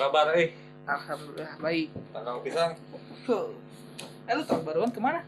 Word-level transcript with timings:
Kabar 0.00 0.32
eh? 0.32 0.56
Alhamdulillah 0.88 1.60
baik. 1.60 1.92
Tangkang 2.16 2.40
pisang. 2.40 2.72
Eh 4.24 4.32
lu 4.32 4.42
tahun 4.48 4.64
baruan 4.64 4.88
ke 4.88 4.96
mana? 4.96 5.20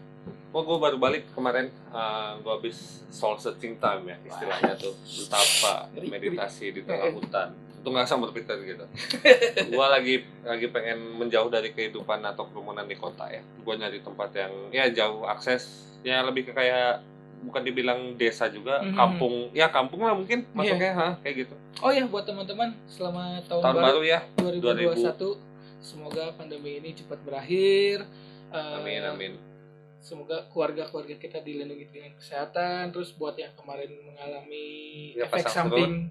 Oh, 0.48 0.64
gue 0.64 0.78
baru 0.80 0.96
balik 0.96 1.28
kemarin. 1.36 1.68
Uh, 1.92 2.40
gue 2.40 2.48
habis 2.48 3.04
soul 3.12 3.36
searching 3.36 3.76
time 3.76 4.08
ya 4.08 4.16
istilahnya 4.24 4.72
tuh. 4.80 4.96
Betapa 4.96 5.92
meditasi 5.92 6.72
di 6.72 6.80
tengah 6.88 7.04
eh. 7.04 7.12
hutan. 7.12 7.52
Itu 7.52 7.92
nggak 7.92 8.08
sama 8.08 8.32
berpikir 8.32 8.64
gitu. 8.64 8.84
gue 9.76 9.86
lagi 9.92 10.24
lagi 10.40 10.66
pengen 10.72 11.20
menjauh 11.20 11.52
dari 11.52 11.76
kehidupan 11.76 12.24
atau 12.24 12.48
kerumunan 12.48 12.88
di 12.88 12.96
kota 12.96 13.28
ya. 13.28 13.44
Gue 13.44 13.76
nyari 13.76 14.00
tempat 14.00 14.32
yang 14.32 14.72
ya 14.72 14.88
jauh 14.88 15.28
akses. 15.28 15.84
Ya 16.00 16.24
lebih 16.24 16.48
ke 16.48 16.56
kayak 16.56 17.04
bukan 17.42 17.62
dibilang 17.62 18.14
desa 18.14 18.46
juga, 18.46 18.80
Mhm. 18.80 18.94
kampung. 18.94 19.34
Ya 19.52 19.66
kampung 19.68 20.06
lah 20.06 20.14
mungkin 20.14 20.46
masuknya, 20.54 20.92
ha, 20.94 21.08
kayak 21.20 21.46
gitu. 21.46 21.54
Oh 21.82 21.90
ya 21.90 22.06
buat 22.06 22.22
teman-teman 22.22 22.72
selamat 22.86 23.50
tahun, 23.50 23.62
Tahun 23.62 23.74
baru, 23.76 23.84
baru 23.84 24.00
ya. 24.02 24.20
2021. 24.38 25.38
Semoga 25.82 26.30
pandemi 26.32 26.78
ini 26.78 26.94
cepat 26.94 27.18
berakhir. 27.26 28.06
Eh, 28.54 28.76
Amin 28.78 29.02
amin. 29.02 29.32
Semoga 29.98 30.46
keluarga-keluarga 30.50 31.14
kita 31.14 31.42
dilindungi 31.42 31.86
dengan 31.90 32.14
kesehatan. 32.14 32.90
Terus 32.90 33.14
buat 33.14 33.34
yang 33.34 33.54
kemarin 33.54 33.90
mengalami 34.02 34.66
Ya, 35.14 35.26
efek 35.26 35.46
samping 35.46 36.10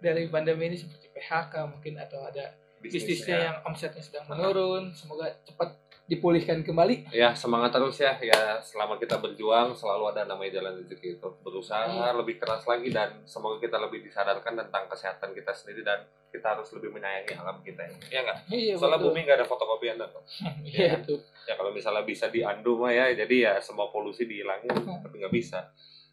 dari 0.00 0.28
pandemi 0.28 0.68
ini 0.68 0.76
seperti 0.76 1.08
PHK 1.08 1.68
mungkin 1.68 1.96
atau 1.96 2.20
ada 2.24 2.52
bisnisnya 2.76 3.36
yang 3.40 3.56
omsetnya 3.64 4.04
sedang 4.04 4.28
menurun, 4.28 4.92
semoga 4.92 5.32
cepat 5.42 5.74
dipulihkan 6.06 6.62
kembali. 6.62 7.10
ya 7.10 7.34
semangat 7.34 7.74
terus 7.74 7.98
ya 7.98 8.14
ya 8.16 8.58
selama 8.60 8.94
kita 8.94 9.18
berjuang 9.18 9.74
selalu 9.74 10.14
ada 10.14 10.22
namanya 10.24 10.56
jalan 10.56 10.78
rezeki 10.78 11.18
itu 11.18 11.28
berusaha 11.40 11.82
Iya. 11.84 12.14
lebih 12.14 12.38
keras 12.38 12.62
lagi 12.62 12.88
dan 12.88 13.22
semoga 13.24 13.58
kita 13.58 13.74
lebih 13.76 14.00
disadarkan 14.00 14.54
tentang 14.56 14.86
kesehatan 14.86 15.30
kita 15.32 15.50
sendiri 15.50 15.82
dan 15.82 16.00
kita 16.28 16.54
harus 16.54 16.70
lebih 16.72 16.92
menyayangi 16.92 17.34
alam 17.34 17.58
kita 17.60 17.82
ini 17.84 17.98
ya 18.08 18.22
nggak 18.22 18.38
Iya, 18.48 18.74
soalnya 18.76 18.98
betul. 18.98 19.10
bumi 19.10 19.20
nggak 19.20 19.36
ada 19.36 19.46
fotokopian 19.46 19.96
tuh 19.98 20.22
Iya, 20.68 20.94
itu. 20.96 21.14
ya 21.42 21.54
kalau 21.54 21.70
misalnya 21.70 22.02
bisa 22.02 22.26
diandu 22.28 22.76
mah 22.76 22.90
ya 22.90 23.10
jadi 23.12 23.36
ya 23.36 23.52
semua 23.58 23.90
polusi 23.90 24.24
dihilangin 24.24 24.70
Hmm. 24.76 25.02
tapi 25.02 25.18
nggak 25.18 25.34
bisa 25.34 25.58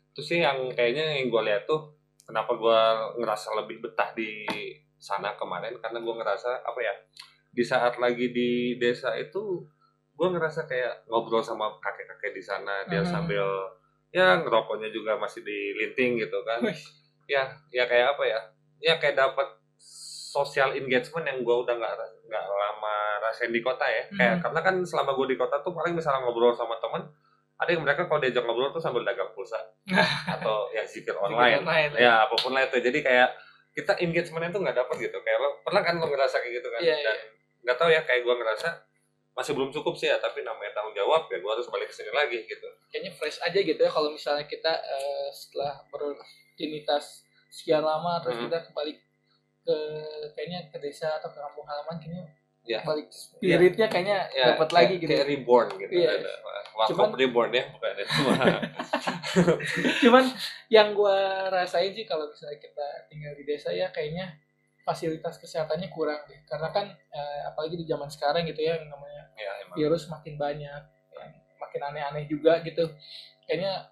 terus 0.09 0.25
sih 0.25 0.39
yang 0.39 0.69
kayaknya 0.71 1.17
yang 1.17 1.29
gue 1.29 1.41
lihat 1.43 1.63
tuh 1.63 1.93
kenapa 2.23 2.49
gue 2.51 2.79
ngerasa 3.17 3.53
lebih 3.55 3.77
betah 3.79 4.09
di 4.11 4.41
sana 4.95 5.33
kemarin 5.33 5.77
karena 5.77 5.99
gue 5.99 6.13
ngerasa 6.15 6.61
apa 6.61 6.79
ya 6.79 6.93
di 7.49 7.61
saat 7.61 7.93
lagi 7.95 8.29
di 8.29 8.49
desa 8.75 9.13
itu 9.13 9.61
gue 10.13 10.27
ngerasa 10.29 10.63
kayak 10.63 11.05
ngobrol 11.05 11.41
sama 11.41 11.73
kakek-kakek 11.77 12.31
di 12.31 12.41
sana 12.41 12.85
dia 12.85 13.01
Mhm. 13.01 13.09
sambil 13.09 13.45
ya 14.09 14.37
ngerokoknya 14.37 14.89
juga 14.89 15.17
masih 15.17 15.41
dilinting 15.41 16.17
gitu 16.17 16.37
kan. 16.43 16.61
Wih, 16.61 16.77
ya 17.25 17.43
ya 17.69 17.83
kayak 17.83 18.13
apa 18.13 18.23
ya 18.23 18.39
ya 18.79 18.93
kayak 18.95 19.17
dapat 19.17 19.47
social 20.29 20.73
engagement 20.73 21.25
yang 21.25 21.39
gue 21.39 21.55
udah 21.59 21.73
nggak 21.73 21.93
nggak 22.23 22.45
lama 22.45 22.95
rasain 23.21 23.49
di 23.49 23.59
kota 23.59 23.85
ya. 23.85 24.05
Kayak 24.11 24.33
Mhm. 24.35 24.41
karena 24.41 24.59
kan 24.61 24.75
selama 24.83 25.11
gue 25.13 25.27
di 25.29 25.37
kota 25.37 25.57
tuh 25.59 25.71
paling 25.71 25.93
misalnya 25.93 26.21
ngobrol 26.21 26.53
sama 26.53 26.77
temen 26.77 27.09
ada 27.53 27.69
yang 27.69 27.81
mereka 27.81 28.05
kalau 28.05 28.19
diajak 28.19 28.43
ngobrol 28.43 28.69
tuh 28.69 28.81
sambil 28.81 29.01
dagang 29.01 29.29
pulsa 29.31 29.57
atau 30.33 30.69
ya 30.69 30.83
zikir 30.83 31.13
online. 31.15 31.61
online. 31.61 31.93
ya. 31.95 32.25
Apa 32.25 32.35
pun 32.35 32.51
lah 32.51 32.65
itu. 32.65 32.77
Jadi 32.77 33.01
kayak 33.01 33.29
kita 33.71 33.97
engagementnya 33.97 34.49
tuh 34.51 34.61
nggak 34.61 34.77
dapet 34.77 34.95
gitu. 35.01 35.17
Kayak 35.17 35.39
lo 35.39 35.49
pernah 35.61 35.81
kan 35.81 35.97
lo 35.97 36.05
ngerasa 36.05 36.37
kayak 36.37 36.53
gitu 36.59 36.67
kan? 36.69 36.81
Iya, 36.81 36.95
dan 37.01 37.17
nggak 37.63 37.77
tahu 37.77 37.89
ya 37.89 38.01
kayak 38.03 38.21
gue 38.21 38.35
ngerasa 38.35 38.69
masih 39.33 39.51
belum 39.51 39.69
cukup 39.71 39.93
sih 39.93 40.05
ya 40.05 40.17
tapi 40.17 40.41
namanya 40.41 40.71
tanggung 40.71 40.93
jawab 40.93 41.25
ya 41.25 41.37
gue 41.37 41.51
harus 41.51 41.65
balik 41.67 41.89
ke 41.89 41.95
sini 41.95 42.09
lagi 42.09 42.37
gitu 42.43 42.67
Kayaknya 42.87 43.11
fresh 43.11 43.41
aja 43.41 43.57
gitu 43.57 43.77
ya 43.77 43.89
kalau 43.89 44.09
misalnya 44.09 44.45
kita 44.45 44.69
eh, 44.71 45.27
setelah 45.29 45.81
berutinitas 45.89 47.25
sekian 47.49 47.81
lama 47.81 48.17
terus 48.19 48.35
Mhm. 48.35 48.43
kita 48.47 48.57
kembali 48.67 48.93
ke 49.63 49.77
kayaknya 50.33 50.59
ke 50.69 50.77
desa 50.77 51.17
atau 51.17 51.27
ke 51.27 51.39
kampung 51.39 51.63
halaman 51.63 51.97
kayaknya 51.97 52.25
Ya. 52.63 52.79
balik 52.79 53.09
spiritnya 53.09 53.87
kayaknya 53.87 54.29
ya 54.31 54.53
dapat 54.53 54.67
kayak- 54.67 54.77
lagi 54.79 54.93
gitu. 54.97 55.09
kayak 55.09 55.27
reborn 55.27 55.67
gitu 55.77 55.91
Iya. 55.93 56.09
ada 56.15 56.31
Wakaf 56.73 56.89
Cuman- 56.89 57.13
reborn 57.13 57.51
ya 57.51 57.63
bukan 57.69 57.91
ya 57.91 58.05
Cuman 59.99 60.23
yang 60.69 60.93
gua 60.93 61.17
rasain 61.49 61.91
sih 61.91 62.03
kalau 62.03 62.25
misalnya 62.25 62.57
kita 62.57 62.87
tinggal 63.07 63.33
di 63.33 63.43
desa 63.43 63.69
ya 63.69 63.89
kayaknya 63.89 64.31
fasilitas 64.83 65.39
kesehatannya 65.39 65.89
kurang 65.89 66.21
deh. 66.27 66.39
Karena 66.47 66.69
kan 66.69 66.85
eh, 66.91 67.41
apalagi 67.47 67.79
di 67.79 67.85
zaman 67.87 68.11
sekarang 68.11 68.43
gitu 68.47 68.61
ya 68.61 68.79
yang 68.79 68.91
namanya 68.91 69.23
ya 69.33 69.51
emang 69.65 69.75
virus 69.79 70.07
makin 70.11 70.35
banyak, 70.37 70.81
yang 71.15 71.31
makin 71.57 71.81
aneh-aneh 71.81 72.25
juga 72.27 72.59
gitu. 72.61 72.91
Kayaknya 73.47 73.89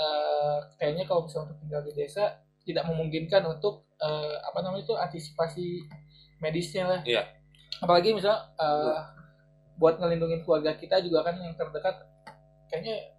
eh, 0.00 0.58
kayaknya 0.80 1.04
kalau 1.06 1.28
misalnya 1.28 1.52
untuk 1.52 1.58
tinggal 1.62 1.82
di 1.84 1.92
desa 1.94 2.24
tidak 2.64 2.84
memungkinkan 2.88 3.42
untuk 3.46 3.88
eh, 4.00 4.36
apa 4.40 4.58
namanya 4.64 4.84
itu 4.84 4.94
antisipasi 4.96 5.66
medisnya 6.40 6.84
lah. 6.88 7.00
Iya. 7.04 7.22
Apalagi 7.80 8.16
misalnya 8.16 8.50
eh, 8.56 8.98
buat 9.80 9.96
ngelindungin 9.96 10.44
keluarga 10.44 10.76
kita 10.76 11.00
juga 11.00 11.24
kan 11.24 11.40
yang 11.40 11.56
terdekat 11.56 12.04
kayaknya 12.68 13.16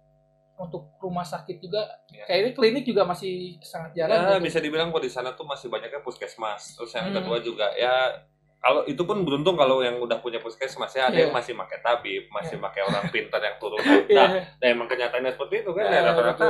untuk 0.54 0.94
rumah 0.98 1.22
sakit 1.22 1.58
juga 1.58 1.82
Iya. 2.08 2.24
kayaknya 2.24 2.52
klinik 2.52 2.84
juga 2.84 3.02
masih 3.02 3.56
sangat 3.58 3.92
jarang 3.94 4.20
ya 4.22 4.36
gitu. 4.36 4.44
bisa 4.44 4.58
dibilang 4.58 4.88
kok 4.88 5.00
di 5.00 5.08
sana 5.08 5.32
tuh 5.32 5.42
masih 5.42 5.66
banyaknya 5.66 6.00
puskesmas 6.00 6.76
terus 6.76 6.92
yang 6.92 7.06
Hmm. 7.06 7.16
kedua 7.16 7.38
juga 7.38 7.72
ya 7.72 7.92
kalau 8.58 8.86
itu 8.86 9.02
pun 9.02 9.18
beruntung 9.20 9.58
kalau 9.58 9.82
yang 9.82 9.98
udah 9.98 10.18
punya 10.18 10.38
puskesmas 10.38 10.92
ya 10.92 11.08
ada 11.08 11.14
Iya. 11.14 11.26
yang 11.26 11.32
masih 11.32 11.52
pakai 11.52 11.78
tabib 11.78 12.30
masih 12.30 12.56
pakai 12.56 12.80
orang 12.80 13.04
pintar 13.08 13.40
yang 13.40 13.58
turun 13.58 13.82
Iya. 14.06 14.14
nah, 14.14 14.28
nah 14.54 14.68
emang 14.68 14.86
kenyataannya 14.86 15.30
seperti 15.30 15.54
itu 15.60 15.70
kan 15.72 15.84
ya 15.84 15.92
Eh, 15.92 16.02
rata-rata 16.04 16.44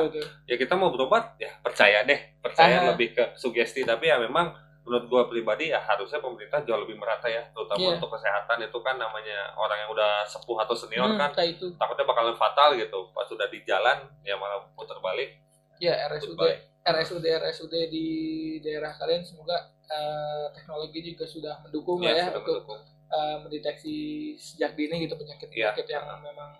ya 0.44 0.54
kita 0.56 0.74
mau 0.74 0.88
berobat 0.88 1.24
ya 1.36 1.48
percaya 1.58 2.04
deh 2.04 2.20
percaya 2.38 2.76
Ah. 2.78 2.86
lebih 2.92 3.12
ke 3.12 3.24
sugesti 3.34 3.80
tapi 3.82 4.06
ya 4.06 4.18
memang 4.18 4.52
menurut 4.82 5.04
gua 5.06 5.22
pribadi 5.24 5.68
ya 5.68 5.78
harusnya 5.78 6.18
pemerintah 6.18 6.58
jauh 6.60 6.78
lebih 6.78 6.94
merata 6.94 7.24
ya 7.24 7.46
terutama 7.48 7.78
Iya. 7.80 7.94
untuk 7.96 8.10
kesehatan 8.10 8.58
itu 8.60 8.78
kan 8.78 8.96
namanya 8.96 9.54
orang 9.54 9.78
yang 9.78 9.90
udah 9.90 10.24
sepuh 10.24 10.58
atau 10.58 10.74
senior 10.74 11.06
Hmm, 11.08 11.18
kan 11.18 11.30
itu 11.44 11.70
takutnya 11.72 12.02
bakalan 12.02 12.34
fatal 12.34 12.74
gitu 12.74 12.98
pas 13.10 13.22
sudah 13.24 13.46
di 13.46 13.62
jalan 13.62 13.94
ya 14.20 14.34
malah 14.34 14.66
putar 14.72 14.98
balik 14.98 15.38
ya 15.78 15.94
RSUD 16.08 16.34
goodbye 16.34 16.58
RSUD 16.82 17.22
RSUD 17.22 17.74
di 17.88 18.06
daerah 18.58 18.90
kalian 18.92 19.22
semoga 19.22 19.54
eh, 19.84 20.46
teknologi 20.52 20.98
juga 21.04 21.24
sudah 21.24 21.54
mendukung 21.60 22.00
lah 22.00 22.10
ya, 22.10 22.16
ya 22.16 22.24
sudah 22.26 22.40
untuk 22.40 22.54
mendukung. 22.64 22.80
eh, 23.08 23.36
mendeteksi 23.38 23.96
sejak 24.34 24.72
dini 24.72 25.06
gitu 25.06 25.14
penyakit-penyakit 25.14 25.84
Iya. 25.84 25.94
yang 25.94 26.18
memang 26.18 26.50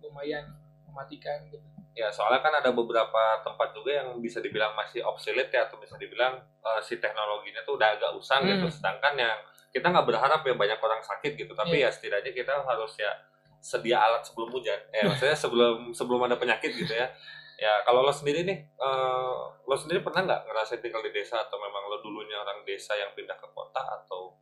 lumayan 0.00 0.44
mematikan 0.86 1.44
gitu. 1.46 1.60
Ya, 1.90 2.06
soalnya 2.08 2.38
kan 2.38 2.54
ada 2.54 2.70
beberapa 2.70 3.22
tempat 3.42 3.74
juga 3.74 3.90
yang 4.00 4.14
bisa 4.18 4.38
dibilang 4.38 4.72
masih 4.72 5.02
obsolete 5.02 5.50
ya, 5.50 5.66
atau 5.66 5.76
bisa 5.76 5.94
dibilang 5.96 6.38
eh, 6.38 6.80
si 6.80 6.96
teknologinya 6.96 7.60
tuh 7.62 7.74
udah 7.74 7.98
agak 7.98 8.10
usang 8.14 8.46
Hmm. 8.46 8.50
gitu. 8.54 8.66
Sedangkan 8.70 9.14
yang 9.14 9.36
kita 9.70 9.86
nggak 9.86 10.06
berharap 10.06 10.40
ya 10.42 10.54
banyak 10.54 10.78
orang 10.78 11.02
sakit 11.02 11.34
gitu, 11.34 11.52
tapi 11.52 11.78
Iya. 11.78 11.90
ya 11.90 11.94
setidaknya 11.94 12.32
kita 12.32 12.52
harus 12.62 12.94
ya 12.96 13.10
sedia 13.60 14.00
alat 14.00 14.22
sebelum 14.22 14.48
hujan. 14.50 14.78
Eh, 14.90 15.04
maksudnya 15.04 15.34
sebelum 15.34 15.76
sebelum 15.98 16.20
ada 16.24 16.36
penyakit 16.36 16.72
gitu 16.72 16.90
ya. 16.90 17.10
Ya, 17.60 17.84
kalau 17.84 18.00
lo 18.00 18.08
sendiri 18.08 18.40
nih, 18.42 18.56
eh, 18.56 19.36
lo 19.68 19.76
sendiri 19.76 20.00
pernah 20.00 20.24
nggak 20.24 20.40
ngerasain 20.48 20.80
tinggal 20.80 21.04
di 21.04 21.12
desa 21.12 21.44
atau 21.44 21.60
memang 21.60 21.84
lo 21.86 22.00
dulunya 22.00 22.40
orang 22.40 22.64
desa 22.64 22.96
yang 22.96 23.12
pindah 23.12 23.36
ke 23.36 23.48
kota 23.52 23.82
atau 24.00 24.32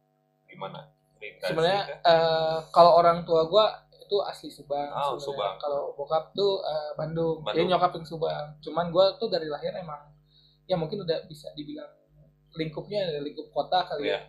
gimana? 0.47 0.87
Sebenarnya 1.19 1.83
ya? 1.83 1.97
eh, 1.99 2.59
kalau 2.71 2.95
orang 2.95 3.27
tua 3.27 3.43
gua 3.45 3.67
itu 4.09 4.17
asli 4.25 4.49
Subang. 4.49 4.89
Oh. 4.89 5.21
Subang. 5.21 5.61
Kalau 5.61 5.93
bokap 5.93 6.33
tuh 6.33 6.65
eh, 6.65 6.97
Bandung. 6.97 7.45
Dia 7.45 7.53
Bandung. 7.53 7.69
nyokap 7.69 7.93
yang 8.01 8.07
Subang. 8.09 8.47
Cuman 8.65 8.89
gua 8.89 9.13
tuh 9.21 9.29
dari 9.29 9.45
lahir 9.53 9.77
emang 9.77 10.09
ya 10.65 10.77
mungkin 10.81 11.05
udah 11.05 11.29
bisa 11.29 11.49
dibilang 11.53 11.89
lingkupnya 12.57 13.05
dari 13.09 13.21
lingkup 13.29 13.53
kota 13.53 13.85
kali 13.85 14.09
Iya. 14.09 14.17
ya. 14.17 14.21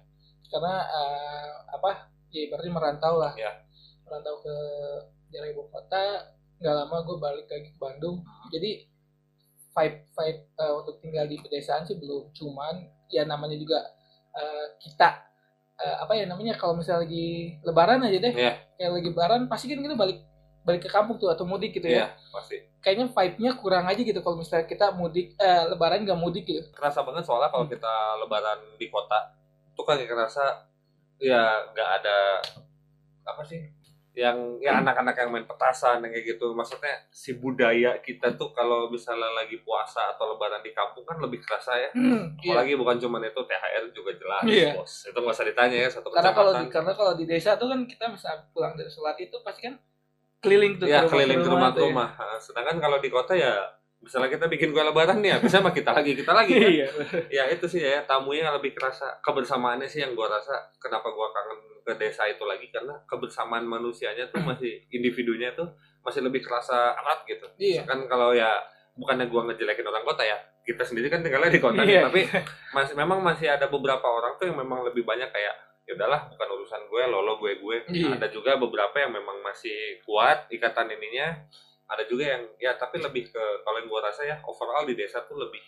Karena 0.51 0.75
eh, 0.83 1.51
apa? 1.71 1.91
Ya 2.35 2.51
berarti 2.51 2.69
merantau 2.69 3.15
lah. 3.15 3.31
Iya. 3.39 3.63
Merantau 4.03 4.35
ke 4.43 4.55
daerah 5.31 5.47
ibu 5.47 5.63
kota. 5.71 6.35
Nggak 6.59 6.75
lama 6.75 6.95
gue 7.07 7.17
balik 7.23 7.47
lagi 7.47 7.71
ke 7.71 7.79
Bandung. 7.79 8.19
Jadi 8.51 8.83
vibe 9.69 9.97
vibe 10.11 10.41
eh, 10.59 10.73
untuk 10.75 10.95
tinggal 10.99 11.23
di 11.23 11.39
pedesaan 11.39 11.87
sih 11.87 11.95
belum. 11.95 12.35
Cuman 12.35 12.83
ya 13.07 13.23
namanya 13.23 13.55
juga 13.55 13.79
eh, 14.35 14.67
kita 14.83 15.28
eh, 15.79 15.95
apa 15.97 16.11
ya 16.13 16.25
namanya 16.25 16.53
kalau 16.53 16.75
misalnya 16.75 17.03
lagi 17.03 17.27
lebaran 17.61 17.99
aja 18.01 18.17
deh 18.19 18.33
Iya. 18.33 18.53
kayak 18.75 18.91
lagi 18.93 19.07
lebaran 19.09 19.41
pasti 19.45 19.65
kan 19.67 19.79
kita 19.79 19.95
balik 19.95 20.19
balik 20.59 20.81
ke 20.83 20.89
kampung 20.89 21.15
tuh 21.15 21.27
atau 21.27 21.43
mudik 21.43 21.71
gitu 21.71 21.87
Iya, 21.87 22.11
ya 22.11 22.29
pasti. 22.29 22.59
kayaknya 22.79 23.07
vibe-nya 23.09 23.51
kurang 23.55 23.85
aja 23.85 23.97
gitu 23.97 24.19
kalau 24.19 24.37
misalnya 24.37 24.65
kita 24.65 24.91
mudik 24.91 25.33
eh, 25.35 25.63
lebaran 25.67 26.03
nggak 26.03 26.19
mudik 26.19 26.43
gitu 26.43 26.61
kerasa 26.71 27.01
banget 27.01 27.23
soalnya 27.23 27.49
kalau 27.49 27.65
Hmm. 27.65 27.73
kita 27.73 27.93
lebaran 28.19 28.59
di 28.75 28.87
kota 28.87 29.19
kan 29.79 29.95
kayak 29.95 30.11
kerasa 30.11 30.67
ya 31.17 31.39
nggak 31.71 31.89
ada 31.97 32.43
apa 33.23 33.41
sih 33.43 33.63
yang 34.11 34.35
ya 34.57 34.77
anak-anak 34.77 35.15
yang 35.15 35.29
main 35.29 35.45
petasan 35.45 36.01
yang 36.01 36.09
kayak 36.09 36.25
gitu 36.27 36.51
maksudnya 36.51 36.91
si 37.07 37.35
budaya 37.35 37.93
kita 37.99 38.33
tuh 38.33 38.49
kalau 38.49 38.89
misalnya 38.89 39.29
lagi 39.31 39.59
puasa 39.59 40.11
atau 40.11 40.33
lebaran 40.33 40.59
di 40.59 40.71
kampung 40.71 41.03
kan 41.03 41.17
lebih 41.17 41.39
kerasa 41.39 41.77
ya 41.77 41.89
Iya. 41.93 42.25
apalagi 42.51 42.73
bukan 42.73 42.97
cuma 42.97 43.17
itu 43.19 43.37
THR 43.37 43.85
juga 43.89 44.11
jelas 44.11 44.43
Iya. 44.43 44.69
bos 44.73 44.93
itu 45.05 45.13
nggak 45.13 45.31
usah 45.31 45.45
ditanya 45.45 45.77
ya 45.77 45.89
satu 45.89 46.09
karena 46.09 46.31
kalau 46.31 46.51
di 46.53 46.65
karena 46.67 46.91
kalau 46.91 47.13
di 47.13 47.25
desa 47.25 47.53
tuh 47.55 47.67
kan 47.67 47.79
kita 47.83 48.05
bisa 48.09 48.29
pulang 48.49 48.73
dari 48.73 48.87
sholat 48.87 49.15
itu 49.15 49.37
pasti 49.39 49.61
kan 49.63 49.75
keliling 50.39 50.73
tuh 50.75 50.85
ya 50.85 51.03
ke 51.03 51.09
keliling 51.09 51.39
ke 51.39 51.49
rumah 51.49 51.69
ke 51.69 51.75
tuh 51.75 51.81
ya. 51.81 51.87
rumah 51.87 52.09
Nah, 52.11 52.39
sedangkan 52.39 52.77
kalau 52.79 52.97
di 52.97 53.09
kota 53.09 53.33
ya 53.33 53.53
misalnya 53.99 54.31
kita 54.31 54.47
bikin 54.47 54.71
kue 54.71 54.79
lebaran 54.79 55.19
nih 55.19 55.37
bisa 55.37 55.59
sama 55.59 55.69
kita 55.69 55.91
lagi 55.91 56.15
kita 56.15 56.31
lagi 56.31 56.55
kan? 56.57 56.71
iya 56.71 56.87
ya 57.29 57.43
itu 57.47 57.67
sih 57.67 57.79
ya 57.79 57.99
tamunya 58.01 58.47
lebih 58.49 58.71
kerasa 58.71 59.19
kebersamaannya 59.19 59.85
sih 59.85 59.99
yang 59.99 60.15
gua 60.15 60.31
rasa 60.31 60.55
kenapa 60.75 61.11
gua 61.11 61.27
kangen 61.29 61.59
ke 61.89 61.97
desa 61.97 62.29
itu 62.29 62.45
lagi 62.45 62.69
karena 62.69 63.01
kebersamaan 63.09 63.65
manusianya 63.65 64.29
tuh 64.29 64.37
masih 64.49 64.85
individunya 64.93 65.57
tuh 65.57 65.73
masih 66.05 66.21
lebih 66.21 66.45
kerasa 66.45 66.93
erat 66.95 67.25
gitu. 67.25 67.49
Iya. 67.57 67.89
Kan 67.89 68.05
kalau 68.05 68.31
ya 68.31 68.61
bukannya 68.93 69.25
gua 69.25 69.49
ngejelekin 69.49 69.83
orang 69.83 70.05
kota 70.05 70.21
ya 70.21 70.37
kita 70.61 70.85
sendiri 70.85 71.09
kan 71.09 71.25
tinggalnya 71.25 71.49
di 71.49 71.57
kota 71.57 71.81
nih, 71.81 71.97
Iya. 71.97 72.01
tapi 72.05 72.21
masih 72.77 72.93
memang 72.93 73.25
masih 73.25 73.49
ada 73.49 73.65
beberapa 73.65 74.05
orang 74.05 74.37
tuh 74.37 74.45
yang 74.53 74.57
memang 74.61 74.85
lebih 74.85 75.01
banyak 75.01 75.33
kayak 75.33 75.55
ya 75.89 75.97
udahlah 75.97 76.29
bukan 76.29 76.47
urusan 76.61 76.81
gue 76.85 77.01
lolo 77.09 77.41
gue 77.41 77.57
gue. 77.57 77.77
Iya. 77.89 78.21
ada 78.21 78.29
juga 78.29 78.53
beberapa 78.61 78.93
yang 79.01 79.09
memang 79.09 79.41
masih 79.41 79.97
kuat 80.05 80.45
ikatan 80.53 80.93
ininya. 80.93 81.41
Ada 81.89 82.05
juga 82.05 82.37
yang 82.37 82.45
ya 82.61 82.77
tapi 82.77 83.01
lebih 83.01 83.33
ke 83.33 83.43
kalau 83.65 83.81
yang 83.81 83.89
gue 83.89 83.97
rasa 83.97 84.21
ya 84.21 84.37
overall 84.45 84.85
di 84.85 84.93
desa 84.93 85.25
tuh 85.25 85.41
lebih 85.41 85.63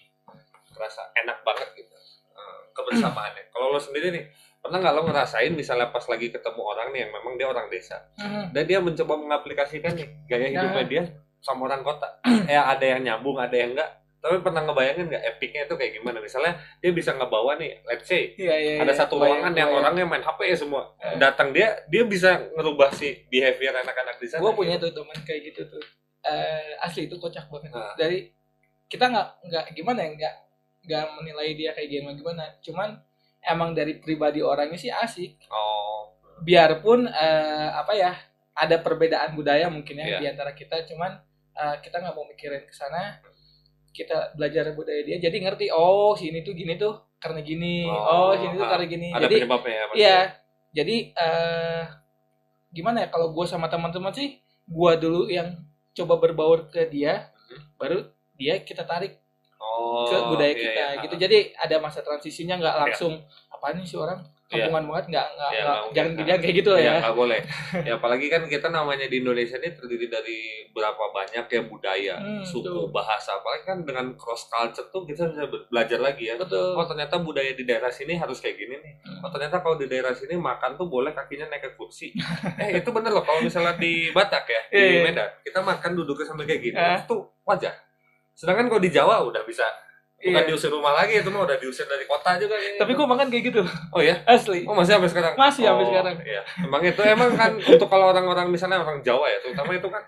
terasa 0.70 1.10
enak 1.18 1.42
banget 1.42 1.82
gitu 1.82 1.96
eh, 2.42 2.62
kebersamaannya 2.72 3.44
kalau 3.50 3.70
lo 3.70 3.80
sendiri 3.80 4.10
nih 4.10 4.26
pernah 4.58 4.78
nggak 4.78 4.94
lo 4.94 5.02
ngerasain 5.04 5.52
misalnya 5.52 5.90
pas 5.90 6.04
lagi 6.04 6.30
ketemu 6.30 6.62
orang 6.62 6.88
nih 6.90 7.00
yang 7.00 7.12
memang 7.12 7.34
dia 7.36 7.48
orang 7.48 7.68
desa 7.68 7.98
Mhm. 8.16 8.44
dan 8.52 8.64
dia 8.64 8.80
mencoba 8.80 9.14
mengaplikasikan 9.16 9.94
nih 9.94 10.08
gaya 10.26 10.48
hidupnya 10.50 10.76
Nah. 10.78 10.88
dia 10.88 11.04
sama 11.40 11.66
orang 11.66 11.82
kota 11.82 12.08
ya 12.48 12.68
ada 12.68 12.86
yang 12.88 13.02
nyambung 13.02 13.36
ada 13.36 13.54
yang 13.54 13.74
enggak 13.74 13.90
tapi 14.18 14.38
pernah 14.38 14.62
ngebayangin 14.62 15.10
nggak 15.10 15.24
epicnya 15.28 15.66
itu 15.66 15.74
kayak 15.74 15.98
gimana 15.98 16.22
misalnya 16.22 16.54
dia 16.78 16.92
bisa 16.92 17.10
ngebawa 17.12 17.58
nih 17.58 17.82
let's 17.84 18.06
say 18.06 18.38
iya 18.38 18.54
iya 18.56 18.74
ada 18.78 18.86
iya. 18.88 18.94
satu 18.96 19.18
Kebayang, 19.18 19.42
ruangan 19.42 19.54
yang 19.56 19.70
orangnya 19.74 20.06
main 20.06 20.22
HP 20.22 20.40
ya 20.46 20.58
semua 20.60 20.84
Eh. 20.96 21.18
datang 21.18 21.50
dia 21.50 21.74
dia 21.88 22.06
bisa 22.06 22.38
ngerubah 22.52 22.94
si 22.94 23.26
behavior 23.28 23.74
anak-anak 23.76 24.16
di 24.16 24.28
sana 24.28 24.40
gue 24.40 24.54
punya 24.54 24.78
tuh 24.78 24.90
teman 24.92 25.18
kayak 25.22 25.42
gitu 25.48 25.66
tuh 25.68 25.82
Eh, 26.22 26.78
asli 26.78 27.10
itu 27.10 27.18
kocak 27.18 27.50
banget 27.50 27.74
Nah. 27.74 27.98
dari 27.98 28.30
kita 28.86 29.10
nggak 29.10 29.28
nggak 29.42 29.66
gimana 29.74 30.00
ya 30.00 30.10
nggak 30.14 30.36
nggak 30.86 31.06
menilai 31.20 31.50
dia 31.54 31.72
kayak 31.78 31.90
gimana 31.90 32.16
gimana. 32.18 32.46
Cuman 32.62 32.90
emang 33.42 33.74
dari 33.74 33.98
pribadi 34.02 34.42
orangnya 34.42 34.78
sih 34.78 34.92
asik. 34.92 35.50
Oh. 35.50 36.14
Biarpun 36.42 37.06
eh, 37.10 37.70
apa 37.74 37.94
ya 37.94 38.12
ada 38.58 38.78
perbedaan 38.82 39.38
budaya 39.38 39.70
mungkin 39.70 40.02
ya 40.02 40.18
Iya. 40.18 40.20
di 40.20 40.26
antara 40.30 40.52
kita. 40.58 40.86
Cuman 40.90 41.22
eh, 41.58 41.76
kita 41.86 42.02
nggak 42.02 42.16
mau 42.18 42.26
mikirin 42.26 42.66
ke 42.66 42.74
sana. 42.74 43.22
Kita 43.92 44.34
belajar 44.34 44.72
budaya 44.74 45.04
dia. 45.04 45.18
Jadi 45.20 45.38
ngerti 45.44 45.66
oh 45.70 46.16
sini 46.18 46.42
tuh 46.42 46.56
gini 46.56 46.80
tuh 46.80 47.12
karena 47.22 47.46
gini. 47.46 47.86
Oh, 47.86 48.34
oh, 48.34 48.34
sini 48.34 48.58
tuh 48.58 48.66
karena 48.66 48.86
gini. 48.90 49.08
ada 49.14 49.30
jadi 49.30 49.46
penyebabnya 49.46 49.74
ya. 49.74 49.86
Iya, 49.94 50.20
jadi 50.74 50.96
eh 51.14 51.84
gimana 52.74 53.06
ya 53.06 53.08
kalau 53.14 53.30
gue 53.36 53.46
sama 53.46 53.70
teman-teman 53.70 54.10
sih, 54.16 54.42
gue 54.66 54.92
dulu 54.98 55.30
yang 55.30 55.60
coba 55.94 56.18
berbaur 56.18 56.72
ke 56.72 56.90
dia, 56.90 57.30
baru 57.78 58.10
dia 58.40 58.58
kita 58.66 58.82
tarik. 58.88 59.21
Oh 59.82 60.06
ke 60.06 60.18
budaya 60.28 60.50
iya, 60.50 60.58
kita 60.60 60.84
iya. 60.88 61.02
gitu. 61.02 61.16
Jadi 61.18 61.38
ada 61.56 61.76
masa 61.78 62.00
transisinya 62.00 62.56
nggak 62.56 62.76
langsung 62.80 63.14
apa 63.50 63.74
nih 63.74 63.84
sih 63.84 63.98
orang 63.98 64.22
Iya. 64.52 64.68
kampungan 64.68 64.84
banget 64.92 65.06
nggak 65.08 65.28
nggak 65.32 65.50
Iya, 65.50 65.64
nggak 65.64 65.80
jangan 65.96 66.12
jangan 66.20 66.40
kayak 66.44 66.56
gitu 66.60 66.70
lah 66.70 66.82
ya 66.82 66.94
nggak 67.00 67.16
boleh 67.16 67.40
ya 67.88 67.94
apalagi 67.96 68.28
kan 68.28 68.42
kita 68.46 68.68
namanya 68.68 69.06
di 69.08 69.18
Indonesia 69.18 69.56
ini 69.56 69.72
terdiri 69.72 70.08
dari 70.08 70.40
berapa 70.68 71.04
banyak 71.10 71.46
ya 71.48 71.62
budaya 71.64 72.16
Hmm, 72.20 72.44
suku 72.44 72.68
betul. 72.68 72.92
bahasa 72.92 73.32
apalagi 73.34 73.64
kan 73.64 73.78
dengan 73.82 74.12
cross 74.14 74.52
culture 74.52 74.84
tuh 74.86 75.08
kita 75.08 75.24
bisa 75.26 75.48
be- 75.48 75.64
belajar 75.66 76.04
lagi 76.04 76.28
ya 76.28 76.36
Betul. 76.36 76.76
oh 76.76 76.84
ternyata 76.84 77.16
budaya 77.18 77.48
di 77.50 77.64
daerah 77.64 77.88
sini 77.88 78.14
harus 78.14 78.44
kayak 78.44 78.60
gini 78.60 78.76
nih 78.76 78.94
Hmm. 79.02 79.24
oh 79.24 79.32
ternyata 79.32 79.56
kalau 79.58 79.76
di 79.78 79.88
daerah 79.88 80.12
sini 80.12 80.36
makan 80.36 80.76
tuh 80.76 80.88
boleh 80.90 81.12
kakinya 81.12 81.48
naik 81.48 81.64
ke 81.64 81.80
kursi 81.80 82.12
eh 82.60 82.76
itu 82.76 82.90
bener 82.90 83.08
loh 83.10 83.24
kalau 83.24 83.40
misalnya 83.40 83.72
di 83.78 84.12
Batak 84.12 84.44
ya 84.46 84.62
di 84.68 84.76
Iya, 84.76 84.88
iya. 84.92 85.02
Medan 85.06 85.30
kita 85.42 85.64
makan 85.64 85.92
duduknya 85.96 86.28
sampai 86.28 86.44
kayak 86.46 86.60
gini 86.62 86.76
Ah. 86.76 87.00
itu 87.00 87.16
wajar 87.42 87.72
sedangkan 88.34 88.68
kalau 88.68 88.82
di 88.82 88.90
Jawa 88.90 89.22
udah 89.22 89.44
bisa 89.44 89.64
bukan 90.18 90.38
Iya. 90.38 90.50
diusir 90.54 90.70
rumah 90.70 90.94
lagi 90.94 91.18
itu 91.18 91.30
mah 91.30 91.44
udah 91.44 91.58
diusir 91.58 91.86
dari 91.86 92.06
kota 92.06 92.38
juga. 92.38 92.54
Tapi 92.54 92.94
gue 92.94 93.08
makan 93.10 93.28
kayak 93.28 93.44
gitu, 93.50 93.62
oh 93.90 94.02
ya 94.02 94.22
asli. 94.24 94.62
Oh 94.70 94.78
masih 94.78 94.94
sampai 94.94 95.10
sekarang? 95.10 95.34
Masih 95.34 95.66
sampai 95.66 95.82
Oh, 95.82 95.90
sekarang. 95.90 96.16
Iya. 96.22 96.42
Emang 96.62 96.82
itu 96.84 97.02
emang 97.02 97.32
kan 97.34 97.52
untuk 97.58 97.88
kalau 97.88 98.14
orang-orang 98.14 98.48
misalnya 98.48 98.78
orang 98.80 99.02
Jawa 99.02 99.26
ya, 99.26 99.42
terutama 99.42 99.74
itu 99.74 99.90
kan 99.90 100.04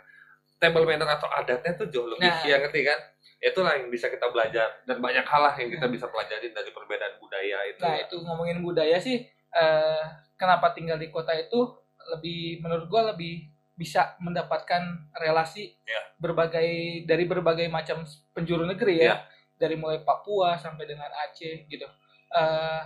table 0.57 0.85
manner 0.85 1.09
atau 1.09 1.25
adatnya 1.27 1.73
tuh 1.73 1.89
jauh 1.89 2.05
lebih 2.07 2.29
Nah. 2.29 2.45
ya 2.45 2.61
ngerti 2.61 2.85
kan? 2.85 2.99
Itulah 3.41 3.75
yang 3.75 3.89
bisa 3.89 4.07
kita 4.07 4.29
belajar 4.29 4.69
dan 4.85 5.01
banyak 5.01 5.25
hal 5.25 5.41
lah 5.41 5.53
yang 5.57 5.67
kita 5.67 5.89
bisa 5.89 6.05
pelajarin 6.07 6.53
dari 6.53 6.69
perbedaan 6.69 7.17
budaya 7.17 7.57
itu. 7.67 7.81
Nah 7.81 7.95
itu 7.99 8.15
ngomongin 8.21 8.61
budaya 8.61 8.95
sih, 8.95 9.17
eh, 9.49 10.01
kenapa 10.37 10.71
tinggal 10.71 10.95
di 10.95 11.09
kota 11.09 11.33
itu 11.33 11.59
lebih 12.15 12.61
menurut 12.61 12.85
gue 12.85 13.01
lebih 13.09 13.33
bisa 13.73 14.13
mendapatkan 14.17 14.81
relasi 15.13 15.73
Ya. 15.83 16.01
berbagai 16.15 16.67
dari 17.03 17.25
berbagai 17.25 17.65
macam 17.67 18.05
penjuru 18.31 18.63
negeri 18.63 19.01
ya, 19.01 19.05
Ya. 19.05 19.15
dari 19.57 19.73
mulai 19.73 19.99
Papua 19.99 20.53
sampai 20.55 20.85
dengan 20.85 21.09
Aceh 21.09 21.65
gitu. 21.65 21.85
Eh, 22.29 22.81